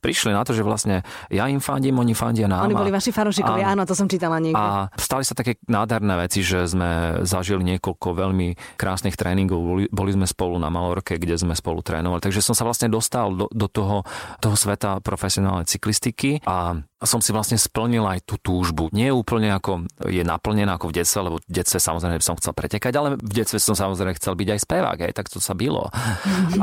prišli 0.01 0.33
na 0.33 0.41
to, 0.41 0.57
že 0.57 0.65
vlastne 0.65 1.05
ja 1.29 1.45
im 1.45 1.61
fandím, 1.61 2.01
oni 2.01 2.17
fandia 2.17 2.49
nám. 2.49 2.65
Oni 2.65 2.73
boli 2.73 2.89
vaši 2.89 3.13
fanúšikovia, 3.13 3.77
áno, 3.77 3.85
to 3.85 3.93
som 3.93 4.09
čítala 4.09 4.41
niekde. 4.41 4.57
A 4.57 4.89
stali 4.97 5.21
sa 5.21 5.37
také 5.37 5.61
nádherné 5.69 6.17
veci, 6.17 6.41
že 6.41 6.65
sme 6.65 7.21
zažili 7.29 7.61
niekoľko 7.77 8.17
veľmi 8.17 8.57
krásnych 8.73 9.13
tréningov. 9.13 9.61
Boli, 9.61 9.85
boli 9.93 10.11
sme 10.17 10.25
spolu 10.25 10.57
na 10.57 10.73
Malorke, 10.73 11.21
kde 11.21 11.37
sme 11.37 11.53
spolu 11.53 11.85
trénovali. 11.85 12.25
Takže 12.25 12.41
som 12.41 12.57
sa 12.57 12.65
vlastne 12.65 12.89
dostal 12.89 13.29
do, 13.37 13.45
do 13.53 13.69
toho, 13.69 14.01
toho 14.41 14.55
sveta 14.57 14.97
profesionálnej 15.05 15.69
cyklistiky 15.69 16.41
a 16.49 16.81
som 16.99 17.23
si 17.23 17.31
vlastne 17.31 17.55
splnil 17.55 18.03
aj 18.03 18.27
tú 18.27 18.35
túžbu. 18.35 18.91
Nie 18.91 19.15
úplne 19.15 19.55
ako 19.55 19.87
je 20.11 20.19
naplnená 20.19 20.75
ako 20.75 20.91
v 20.91 20.99
detstve, 20.99 21.19
lebo 21.23 21.37
v 21.39 21.47
detstve 21.47 21.79
samozrejme 21.79 22.19
som 22.19 22.35
chcel 22.35 22.51
pretekať, 22.51 22.93
ale 22.99 23.15
v 23.15 23.31
detstve 23.31 23.55
som 23.55 23.71
samozrejme 23.71 24.19
chcel 24.19 24.35
byť 24.39 24.49
aj 24.55 24.59
spevák, 24.63 24.97
aj 25.11 25.13
tak 25.13 25.27
to 25.27 25.43
sa 25.43 25.51
bylo. 25.51 25.91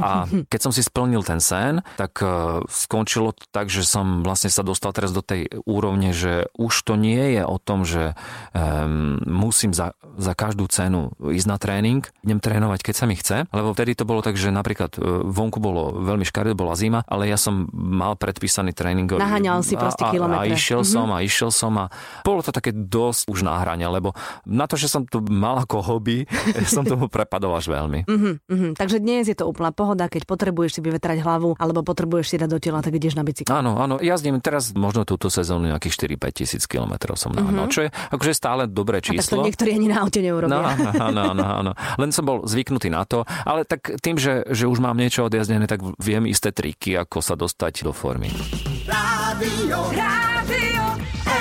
A 0.00 0.24
keď 0.48 0.60
som 0.64 0.72
si 0.72 0.80
splnil 0.80 1.20
ten 1.20 1.44
sen, 1.44 1.84
tak 2.00 2.24
e, 2.24 2.64
skončilo 2.64 3.36
to 3.36 3.44
tak, 3.52 3.68
že 3.68 3.84
som 3.84 4.24
vlastne 4.24 4.48
sa 4.48 4.64
dostal 4.64 4.96
teraz 4.96 5.12
do 5.12 5.20
tej 5.20 5.52
úrovne, 5.68 6.16
že 6.16 6.48
už 6.56 6.72
to 6.88 6.96
nie 6.96 7.36
je 7.36 7.42
o 7.44 7.56
tom, 7.60 7.84
že 7.84 8.16
um, 8.56 9.20
musím 9.26 9.76
za, 9.76 9.92
za 10.16 10.32
každú 10.32 10.64
cenu 10.72 11.12
ísť 11.20 11.48
na 11.48 11.56
tréning, 11.60 12.02
idem 12.24 12.40
trénovať, 12.40 12.80
keď 12.80 12.94
sa 12.96 13.04
mi 13.04 13.18
chce, 13.18 13.44
lebo 13.52 13.76
vtedy 13.76 13.92
to 13.98 14.08
bolo 14.08 14.24
tak, 14.24 14.40
že 14.40 14.48
napríklad 14.48 14.96
e, 14.96 15.26
vonku 15.28 15.60
bolo 15.60 16.00
veľmi 16.00 16.24
škaredé, 16.24 16.56
bola 16.56 16.78
zima, 16.78 17.04
ale 17.04 17.28
ja 17.28 17.36
som 17.36 17.68
mal 17.74 18.16
predpísaný 18.16 18.72
tréningový. 18.72 19.20
Naháňal 19.20 19.60
si 19.60 19.74
proste 19.76 20.06
a, 20.06 20.10
kilometre. 20.14 20.46
A 20.46 20.54
išiel 20.54 20.80
mm-hmm. 20.80 20.96
som 20.96 21.06
a 21.12 21.18
išiel 21.20 21.50
som 21.52 21.72
a 21.76 21.84
bolo 22.22 22.40
to 22.40 22.54
také 22.54 22.72
dosť 22.72 23.28
už 23.28 23.44
na 23.44 23.60
hrane, 23.60 23.84
lebo 23.84 24.16
na 24.46 24.64
to, 24.64 24.78
že 24.78 24.88
som 24.88 25.04
to 25.04 25.20
mal 25.26 25.58
ako 25.60 25.82
hobby, 25.82 26.24
som 26.74 26.86
tomu 26.86 27.10
prepadol 27.10 27.58
až 27.66 27.74
veľmi. 27.74 28.00
Mm-hmm, 28.06 28.34
mm-hmm. 28.46 28.72
Takže 28.78 29.02
dnes 29.02 29.26
je 29.26 29.34
to 29.34 29.50
úplná 29.50 29.74
pohoda, 29.74 30.06
keď 30.06 30.22
potrebuješ 30.22 30.78
si 30.78 30.80
vyvetrať 30.86 31.18
hlavu 31.26 31.58
alebo 31.58 31.82
potrebuješ 31.82 32.26
si 32.30 32.36
dať 32.38 32.50
do 32.54 32.62
tela, 32.62 32.78
tak 32.78 32.94
ideš 32.94 33.18
na 33.18 33.26
bicykel. 33.26 33.50
Áno, 33.50 33.82
áno, 33.82 33.98
jazdím 33.98 34.38
teraz 34.38 34.70
možno 34.78 35.02
túto 35.02 35.26
sezónu 35.26 35.66
nejakých 35.66 36.14
4-5 36.14 36.38
tisíc 36.38 36.62
kilometrov 36.70 37.18
som 37.18 37.34
na 37.34 37.42
mm-hmm. 37.42 37.74
čo 37.74 37.80
je 37.82 37.90
akože 37.90 38.32
stále 38.38 38.62
dobré 38.70 39.02
číslo. 39.02 39.18
A 39.18 39.26
tak 39.26 39.34
to 39.34 39.46
niektorí 39.50 39.70
ani 39.74 39.88
na 39.90 40.06
aute 40.06 40.22
neurobia. 40.22 40.54
No, 40.54 40.62
áno, 41.10 41.20
áno, 41.34 41.44
áno. 41.44 41.72
Len 41.98 42.10
som 42.14 42.22
bol 42.22 42.46
zvyknutý 42.46 42.86
na 42.86 43.02
to, 43.02 43.26
ale 43.42 43.66
tak 43.66 43.98
tým, 43.98 44.14
že, 44.14 44.46
že 44.54 44.70
už 44.70 44.78
mám 44.78 44.94
niečo 44.94 45.26
odjazdené, 45.26 45.66
tak 45.66 45.82
viem 45.98 46.30
isté 46.30 46.54
triky, 46.54 46.94
ako 46.94 47.18
sa 47.18 47.34
dostať 47.34 47.82
do 47.82 47.90
formy. 47.90 48.30
Rádio, 48.86 49.90
Rádio 49.90 50.84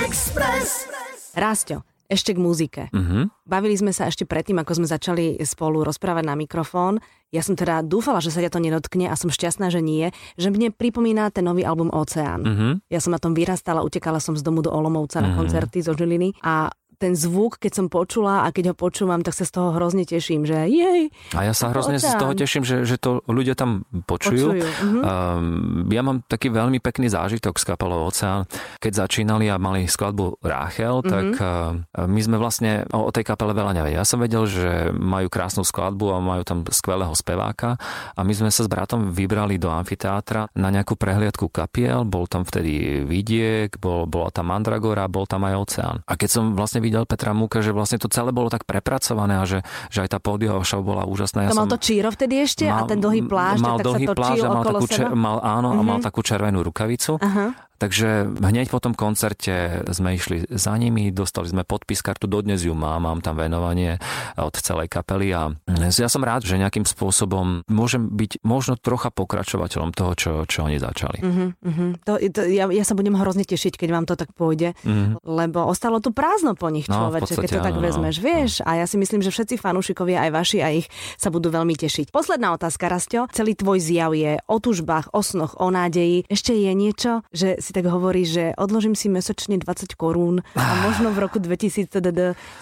Express. 0.02 0.90
Rásťo, 1.36 1.84
ešte 2.06 2.34
k 2.34 2.42
muzike. 2.42 2.84
Uh-huh. 2.90 3.30
Bavili 3.46 3.74
sme 3.78 3.90
sa 3.90 4.06
ešte 4.06 4.26
predtým, 4.26 4.58
ako 4.62 4.82
sme 4.82 4.86
začali 4.88 5.38
spolu 5.42 5.82
rozprávať 5.86 6.24
na 6.26 6.34
mikrofón. 6.38 7.02
Ja 7.34 7.42
som 7.42 7.58
teda 7.58 7.82
dúfala, 7.82 8.22
že 8.22 8.30
sa 8.30 8.40
ťa 8.40 8.54
to 8.54 8.62
nedotkne 8.62 9.10
a 9.10 9.14
som 9.18 9.28
šťastná, 9.28 9.68
že 9.68 9.82
nie. 9.82 10.14
Že 10.38 10.54
mne 10.54 10.68
pripomína 10.70 11.34
ten 11.34 11.42
nový 11.42 11.66
album 11.66 11.90
Oceán. 11.90 12.40
Uh-huh. 12.46 12.72
Ja 12.88 13.02
som 13.02 13.10
na 13.10 13.20
tom 13.20 13.34
vyrastala, 13.34 13.82
utekala 13.82 14.22
som 14.22 14.38
z 14.38 14.42
domu 14.46 14.62
do 14.62 14.70
Olomovca 14.70 15.18
uh-huh. 15.18 15.34
na 15.34 15.38
koncerty 15.38 15.82
zo 15.82 15.92
Žiliny 15.92 16.38
a 16.42 16.70
ten 17.00 17.16
zvuk, 17.16 17.56
keď 17.56 17.72
som 17.72 17.86
počula 17.88 18.44
a 18.44 18.52
keď 18.52 18.72
ho 18.72 18.74
počúvam, 18.76 19.24
tak 19.24 19.32
sa 19.32 19.48
z 19.48 19.52
toho 19.56 19.72
hrozne 19.72 20.04
teším, 20.04 20.44
že 20.44 20.68
jej. 20.68 21.08
A 21.32 21.48
ja 21.48 21.52
sa 21.56 21.72
hrozne 21.72 21.96
oceán. 21.96 22.16
z 22.16 22.20
toho 22.20 22.32
teším, 22.36 22.64
že, 22.64 22.84
že 22.84 22.96
to 23.00 23.24
ľudia 23.28 23.56
tam 23.56 23.88
počujú. 24.04 24.52
počujú. 24.52 24.64
Uh-huh. 24.66 25.02
Um, 25.02 25.88
ja 25.88 26.04
mám 26.04 26.20
taký 26.26 26.52
veľmi 26.52 26.80
pekný 26.80 27.08
zážitok 27.08 27.56
s 27.56 27.64
kapelou 27.64 28.08
Oceán. 28.08 28.44
Keď 28.80 28.92
začínali 29.08 29.48
a 29.48 29.56
mali 29.56 29.88
skladbu 29.88 30.40
Ráchel, 30.44 31.00
uh-huh. 31.00 31.08
tak 31.08 31.26
uh, 31.40 32.04
my 32.04 32.20
sme 32.20 32.36
vlastne 32.36 32.84
o, 32.92 33.08
o 33.08 33.10
tej 33.12 33.24
kapele 33.24 33.56
veľa 33.56 33.72
nevedeli. 33.76 33.98
Ja 34.00 34.04
som 34.08 34.20
vedel, 34.20 34.48
že 34.48 34.90
majú 34.92 35.28
krásnu 35.28 35.62
skladbu 35.62 36.16
a 36.16 36.18
majú 36.18 36.42
tam 36.42 36.64
skvelého 36.66 37.12
speváka 37.12 37.76
a 38.16 38.20
my 38.24 38.32
sme 38.32 38.50
sa 38.50 38.64
s 38.64 38.68
bratom 38.68 39.12
vybrali 39.12 39.60
do 39.60 39.70
amfiteátra 39.70 40.48
na 40.56 40.68
nejakú 40.72 40.96
prehliadku 40.96 41.52
kapiel. 41.52 42.02
Bol 42.08 42.26
tam 42.26 42.42
vtedy 42.42 43.04
Vidiek, 43.06 43.76
bol, 43.78 44.08
bola 44.08 44.32
tam 44.32 44.50
Mandragora, 44.50 45.06
bol 45.06 45.28
tam 45.28 45.46
aj 45.46 45.54
Oceán. 45.54 45.96
A 46.06 46.18
keď 46.18 46.28
som 46.30 46.44
vlastne 46.56 46.82
videl 46.86 47.02
Petra 47.02 47.34
Múka, 47.34 47.58
že 47.58 47.74
vlastne 47.74 47.98
to 47.98 48.06
celé 48.06 48.30
bolo 48.30 48.46
tak 48.46 48.62
prepracované 48.62 49.42
a 49.42 49.44
že, 49.44 49.66
že 49.90 50.06
aj 50.06 50.14
tá 50.14 50.18
pódiová 50.22 50.62
show 50.62 50.86
bola 50.86 51.02
úžasná. 51.02 51.50
Ja 51.50 51.50
to 51.50 51.58
mal 51.58 51.66
to 51.66 51.82
číro 51.82 52.14
vtedy 52.14 52.46
ešte 52.46 52.70
mal, 52.70 52.86
a 52.86 52.88
ten 52.88 53.02
dlhý 53.02 53.26
plášť, 53.26 53.62
mal 53.62 53.78
tak 53.82 53.86
dlhý 53.90 54.06
sa 54.06 54.14
plášť 54.14 54.42
a 54.42 54.48
mal 54.48 54.62
takú, 54.62 54.86
čer, 54.86 55.06
mal, 55.10 55.36
áno, 55.42 55.68
uh-huh. 55.74 55.82
a 55.82 55.88
mal 55.88 55.98
mhm. 55.98 56.04
takú 56.06 56.20
červenú 56.22 56.62
rukavicu. 56.62 57.18
Uh-huh. 57.18 57.50
Takže 57.76 58.24
hneď 58.40 58.72
po 58.72 58.80
tom 58.80 58.96
koncerte 58.96 59.84
sme 59.92 60.16
išli 60.16 60.48
za 60.48 60.74
nimi, 60.80 61.12
dostali 61.12 61.48
sme 61.48 61.62
podpis 61.62 62.00
kartu, 62.00 62.24
dodnes 62.24 62.64
ju 62.64 62.72
mám, 62.72 63.04
mám 63.04 63.20
tam 63.20 63.36
venovanie 63.36 64.00
od 64.40 64.56
celej 64.56 64.88
kapely 64.88 65.32
a 65.36 65.52
ja 65.68 66.08
som 66.08 66.24
rád, 66.24 66.48
že 66.48 66.56
nejakým 66.56 66.88
spôsobom 66.88 67.62
môžem 67.68 68.08
byť 68.08 68.40
možno 68.46 68.80
trocha 68.80 69.12
pokračovateľom 69.12 69.92
toho, 69.92 70.12
čo, 70.16 70.32
čo 70.48 70.64
oni 70.64 70.80
začali. 70.80 71.18
Uh-huh, 71.20 71.48
uh-huh. 71.52 71.90
To, 72.08 72.12
to, 72.18 72.40
ja, 72.48 72.68
ja 72.70 72.84
sa 72.84 72.96
budem 72.96 73.16
hrozne 73.16 73.44
tešiť, 73.44 73.76
keď 73.76 73.88
vám 73.92 74.06
to 74.08 74.16
tak 74.16 74.32
pôjde, 74.32 74.72
uh-huh. 74.72 75.20
lebo 75.24 75.68
ostalo 75.68 76.00
tu 76.00 76.10
prázdno 76.16 76.56
po 76.56 76.72
nich, 76.72 76.88
no, 76.88 76.96
človeče, 76.96 77.34
no, 77.36 77.40
keď 77.44 77.50
to 77.50 77.60
tak 77.60 77.76
áno, 77.76 77.84
vezmeš, 77.84 78.16
vieš. 78.20 78.52
No. 78.64 78.72
A 78.72 78.84
ja 78.84 78.86
si 78.88 78.96
myslím, 78.96 79.20
že 79.20 79.30
všetci 79.32 79.60
fanúšikovia, 79.60 80.24
aj 80.26 80.30
vaši, 80.32 80.58
aj 80.64 80.72
ich, 80.84 80.88
sa 81.20 81.28
budú 81.28 81.52
veľmi 81.52 81.76
tešiť. 81.76 82.08
Posledná 82.10 82.56
otázka, 82.56 82.88
Rastio. 82.88 83.28
Celý 83.32 83.52
tvoj 83.52 83.78
zjav 83.82 84.16
je 84.16 84.40
o 84.48 84.56
tužbách, 84.56 85.12
o 85.12 85.20
snoch, 85.20 85.58
o 85.60 85.68
nádeji. 85.68 86.24
Ešte 86.30 86.56
je 86.56 86.72
niečo, 86.72 87.12
že 87.34 87.58
si 87.66 87.74
tak 87.74 87.90
hovorí, 87.90 88.22
že 88.22 88.54
odložím 88.54 88.94
si 88.94 89.10
mesačne 89.10 89.58
20 89.58 89.98
korún 89.98 90.46
a 90.54 90.86
možno 90.86 91.10
v 91.10 91.18
roku 91.18 91.42
2000 91.42 91.90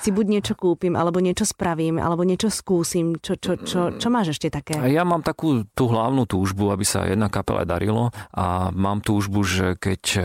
si 0.00 0.08
buď 0.08 0.26
niečo 0.26 0.54
kúpim, 0.56 0.96
alebo 0.96 1.20
niečo 1.20 1.44
spravím, 1.44 2.00
alebo 2.00 2.24
niečo 2.24 2.48
skúsim. 2.48 3.20
Čo, 3.20 3.36
čo, 3.36 3.52
čo, 3.60 3.80
čo 4.00 4.08
máš 4.08 4.32
ešte 4.32 4.48
také? 4.48 4.80
Ja 4.88 5.04
mám 5.04 5.20
takú 5.20 5.68
tú 5.76 5.92
hlavnú 5.92 6.24
túžbu, 6.24 6.72
aby 6.72 6.88
sa 6.88 7.04
jedna 7.04 7.28
kapela 7.28 7.68
darilo 7.68 8.08
a 8.32 8.72
mám 8.72 9.04
túžbu, 9.04 9.44
že 9.44 9.76
keď 9.76 10.02
e, 10.16 10.20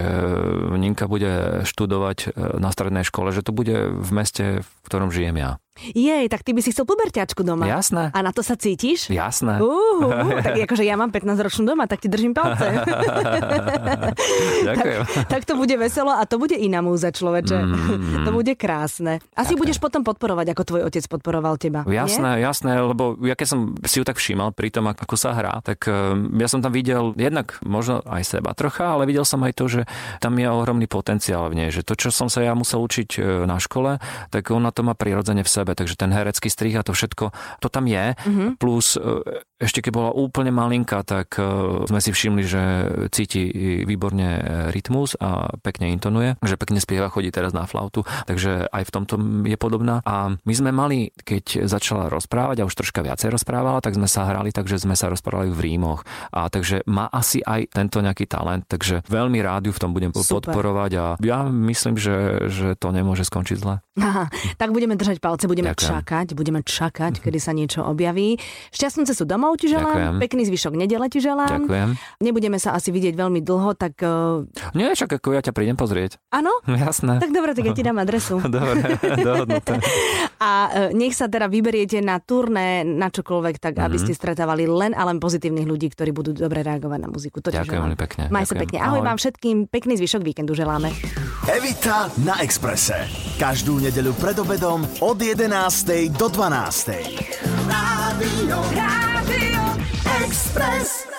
Ninka 0.80 1.12
bude 1.12 1.66
študovať 1.68 2.18
e, 2.24 2.28
na 2.64 2.72
strednej 2.72 3.04
škole, 3.04 3.36
že 3.36 3.44
to 3.44 3.52
bude 3.52 3.76
v 4.00 4.10
meste, 4.16 4.64
v 4.64 4.79
ktorom 4.90 5.14
žijem 5.14 5.38
ja. 5.38 5.62
Jej, 5.80 6.28
tak 6.28 6.44
ty 6.44 6.52
by 6.52 6.60
si 6.60 6.76
chcel 6.76 6.84
puberťačku 6.84 7.40
doma. 7.40 7.64
Jasné. 7.64 8.12
A 8.12 8.20
na 8.20 8.36
to 8.36 8.44
sa 8.44 8.60
cítiš? 8.60 9.08
Jasné. 9.08 9.64
Uh, 9.64 10.04
uh, 10.04 10.44
tak 10.46 10.60
akože 10.68 10.84
ja 10.84 11.00
mám 11.00 11.10
15-ročnú 11.16 11.64
doma, 11.64 11.88
tak 11.88 12.04
ti 12.04 12.12
držím 12.12 12.36
palce. 12.36 12.68
Ďakujem. 14.68 15.02
tak, 15.08 15.28
tak 15.32 15.42
to 15.48 15.56
bude 15.56 15.76
veselo 15.80 16.12
a 16.12 16.28
to 16.28 16.36
bude 16.36 16.56
iná 16.60 16.84
múza, 16.84 17.16
človeče. 17.16 17.58
Mm. 17.64 18.28
to 18.28 18.32
bude 18.36 18.54
krásne. 18.60 19.24
Asi 19.40 19.56
tak, 19.56 19.60
budeš 19.64 19.80
tak. 19.80 19.84
potom 19.88 20.02
podporovať, 20.04 20.52
ako 20.52 20.64
tvoj 20.68 20.82
otec 20.92 21.04
podporoval 21.08 21.56
teba. 21.56 21.88
Jasné, 21.88 22.44
nie? 22.44 22.44
jasné, 22.44 22.72
lebo 22.84 23.16
ja 23.24 23.40
keď 23.40 23.48
som 23.48 23.60
si 23.88 24.04
ju 24.04 24.06
tak 24.06 24.20
všímal 24.20 24.52
pri 24.52 24.76
tom, 24.76 24.92
ako 24.92 25.16
sa 25.16 25.32
hrá, 25.32 25.64
tak 25.64 25.88
ehm, 25.88 26.36
ja 26.36 26.52
som 26.52 26.60
tam 26.60 26.76
videl 26.76 27.16
jednak 27.16 27.56
možno 27.64 28.04
aj 28.04 28.28
seba 28.28 28.52
trocha, 28.52 29.00
ale 29.00 29.08
videl 29.08 29.24
som 29.24 29.40
aj 29.48 29.56
to, 29.56 29.72
že 29.72 29.82
tam 30.20 30.36
je 30.36 30.48
ohromný 30.52 30.92
potenciál 30.92 31.48
v 31.48 31.56
nej, 31.56 31.70
že 31.72 31.88
to, 31.88 31.96
čo 31.96 32.12
som 32.12 32.28
sa 32.28 32.44
ja 32.44 32.52
musel 32.52 32.84
učiť 32.84 33.10
e, 33.16 33.48
na 33.48 33.58
škole, 33.62 34.04
tak 34.34 34.52
ona 34.52 34.76
to 34.80 34.88
má 34.88 34.96
prirodzene 34.96 35.44
v 35.44 35.52
sebe 35.52 35.76
takže 35.76 36.00
ten 36.00 36.16
herecký 36.16 36.48
strih 36.48 36.80
a 36.80 36.88
to 36.88 36.96
všetko, 36.96 37.36
to 37.60 37.68
tam 37.68 37.84
je. 37.92 38.16
Mm-hmm. 38.16 38.56
Plus 38.56 38.96
e, 38.96 39.44
ešte 39.60 39.84
keď 39.84 39.92
bola 39.92 40.12
úplne 40.16 40.56
malinká, 40.56 41.04
tak 41.04 41.36
e, 41.36 41.44
sme 41.84 42.00
si 42.00 42.16
všimli, 42.16 42.44
že 42.48 42.62
cíti 43.12 43.44
výborne 43.84 44.40
e, 44.40 44.42
rytmus 44.72 45.20
a 45.20 45.52
pekne 45.60 45.92
intonuje, 45.92 46.40
že 46.40 46.56
pekne 46.56 46.80
spieva, 46.80 47.12
chodí 47.12 47.28
teraz 47.28 47.52
na 47.52 47.68
flautu, 47.68 48.08
takže 48.24 48.72
aj 48.72 48.84
v 48.88 48.92
tomto 48.96 49.16
je 49.44 49.58
podobná. 49.60 50.00
A 50.08 50.32
my 50.40 50.54
sme 50.56 50.72
mali, 50.72 51.12
keď 51.12 51.68
začala 51.68 52.08
rozprávať 52.08 52.64
a 52.64 52.68
už 52.68 52.80
troška 52.80 53.04
viacej 53.04 53.36
rozprávala, 53.36 53.84
tak 53.84 54.00
sme 54.00 54.08
sa 54.08 54.24
hrali, 54.24 54.56
takže 54.56 54.80
sme 54.80 54.96
sa 54.96 55.12
rozprávali 55.12 55.52
v 55.52 55.76
rímoch. 55.76 56.08
A 56.32 56.48
takže 56.48 56.88
má 56.88 57.12
asi 57.12 57.44
aj 57.44 57.76
tento 57.76 58.00
nejaký 58.00 58.32
talent, 58.32 58.64
takže 58.64 59.04
veľmi 59.12 59.44
rád 59.44 59.68
ju 59.68 59.76
v 59.76 59.82
tom 59.84 59.92
budem 59.92 60.16
Super. 60.16 60.56
podporovať 60.56 60.92
a 60.96 61.06
ja 61.20 61.44
myslím, 61.52 62.00
že, 62.00 62.48
že 62.48 62.80
to 62.80 62.96
nemôže 62.96 63.28
skončiť 63.28 63.58
zle. 63.60 63.84
Aha, 64.00 64.26
tak 64.56 64.72
budeme 64.72 64.96
držať 64.96 65.20
palce, 65.20 65.46
budeme 65.46 65.76
Ďakujem. 65.76 65.90
čakať, 65.92 66.28
budeme 66.34 66.60
čakať, 66.64 67.14
mhm. 67.20 67.24
kedy 67.24 67.40
sa 67.40 67.52
niečo 67.52 67.84
objaví. 67.84 68.40
Šťastnú 68.72 69.04
cestu 69.04 69.28
domov 69.28 69.60
ti 69.60 69.68
želám, 69.68 69.92
Ďakujem. 69.92 70.16
pekný 70.24 70.42
zvyšok 70.48 70.74
nedele 70.80 71.08
ti 71.12 71.20
želám. 71.20 71.68
Ďakujem. 71.68 71.90
Nebudeme 72.24 72.58
sa 72.58 72.76
asi 72.76 72.90
vidieť 72.96 73.16
veľmi 73.16 73.44
dlho, 73.44 73.76
tak... 73.76 74.00
Uh... 74.02 74.48
Nie, 74.74 74.96
však 74.96 75.20
ako 75.20 75.36
ja 75.36 75.42
ťa 75.44 75.52
prídem 75.52 75.76
pozrieť. 75.76 76.18
Áno? 76.32 76.52
Jasné. 76.88 77.20
Tak 77.20 77.32
dobre, 77.36 77.52
tak 77.52 77.66
ja 77.68 77.74
ti 77.76 77.84
dám 77.84 78.00
adresu. 78.00 78.40
dobre, 78.56 78.96
dohodnuté. 79.20 79.76
A 80.40 80.52
uh, 80.72 80.96
nech 80.96 81.12
sa 81.20 81.28
teda 81.28 81.52
vyberiete 81.52 82.00
na 82.00 82.24
turné, 82.24 82.88
na 82.88 83.12
čokoľvek, 83.12 83.60
tak 83.60 83.76
mm-hmm. 83.76 83.88
aby 83.92 83.96
mhm. 84.00 84.04
ste 84.08 84.14
stretávali 84.16 84.64
len 84.72 84.96
a 84.96 85.04
len 85.04 85.20
pozitívnych 85.20 85.68
ľudí, 85.68 85.92
ktorí 85.92 86.16
budú 86.16 86.32
dobre 86.32 86.64
reagovať 86.64 87.00
na 87.04 87.10
muziku. 87.12 87.44
To 87.44 87.52
Ďakujem 87.52 87.82
veľmi 87.84 88.00
pekne. 88.00 88.24
Maj 88.32 88.48
sa 88.48 88.56
pekne. 88.56 88.80
Ahoj, 88.80 89.04
Ahoj 89.04 89.08
vám 89.12 89.18
všetkým, 89.20 89.68
pekný 89.68 90.00
zvyšok 90.00 90.24
víkendu 90.24 90.56
želáme. 90.56 90.96
Evita 91.50 92.08
na 92.24 92.40
Exprese. 92.40 93.10
Každú 93.36 93.82
nedeľu 93.90 94.14
pred 94.22 94.38
obedom 94.38 94.86
od 95.02 95.18
11. 95.18 95.50
do 96.14 96.30
12. 96.30 96.94
Rádio, 97.66 98.58
Rádio 98.70 99.64
Express. 100.22 101.19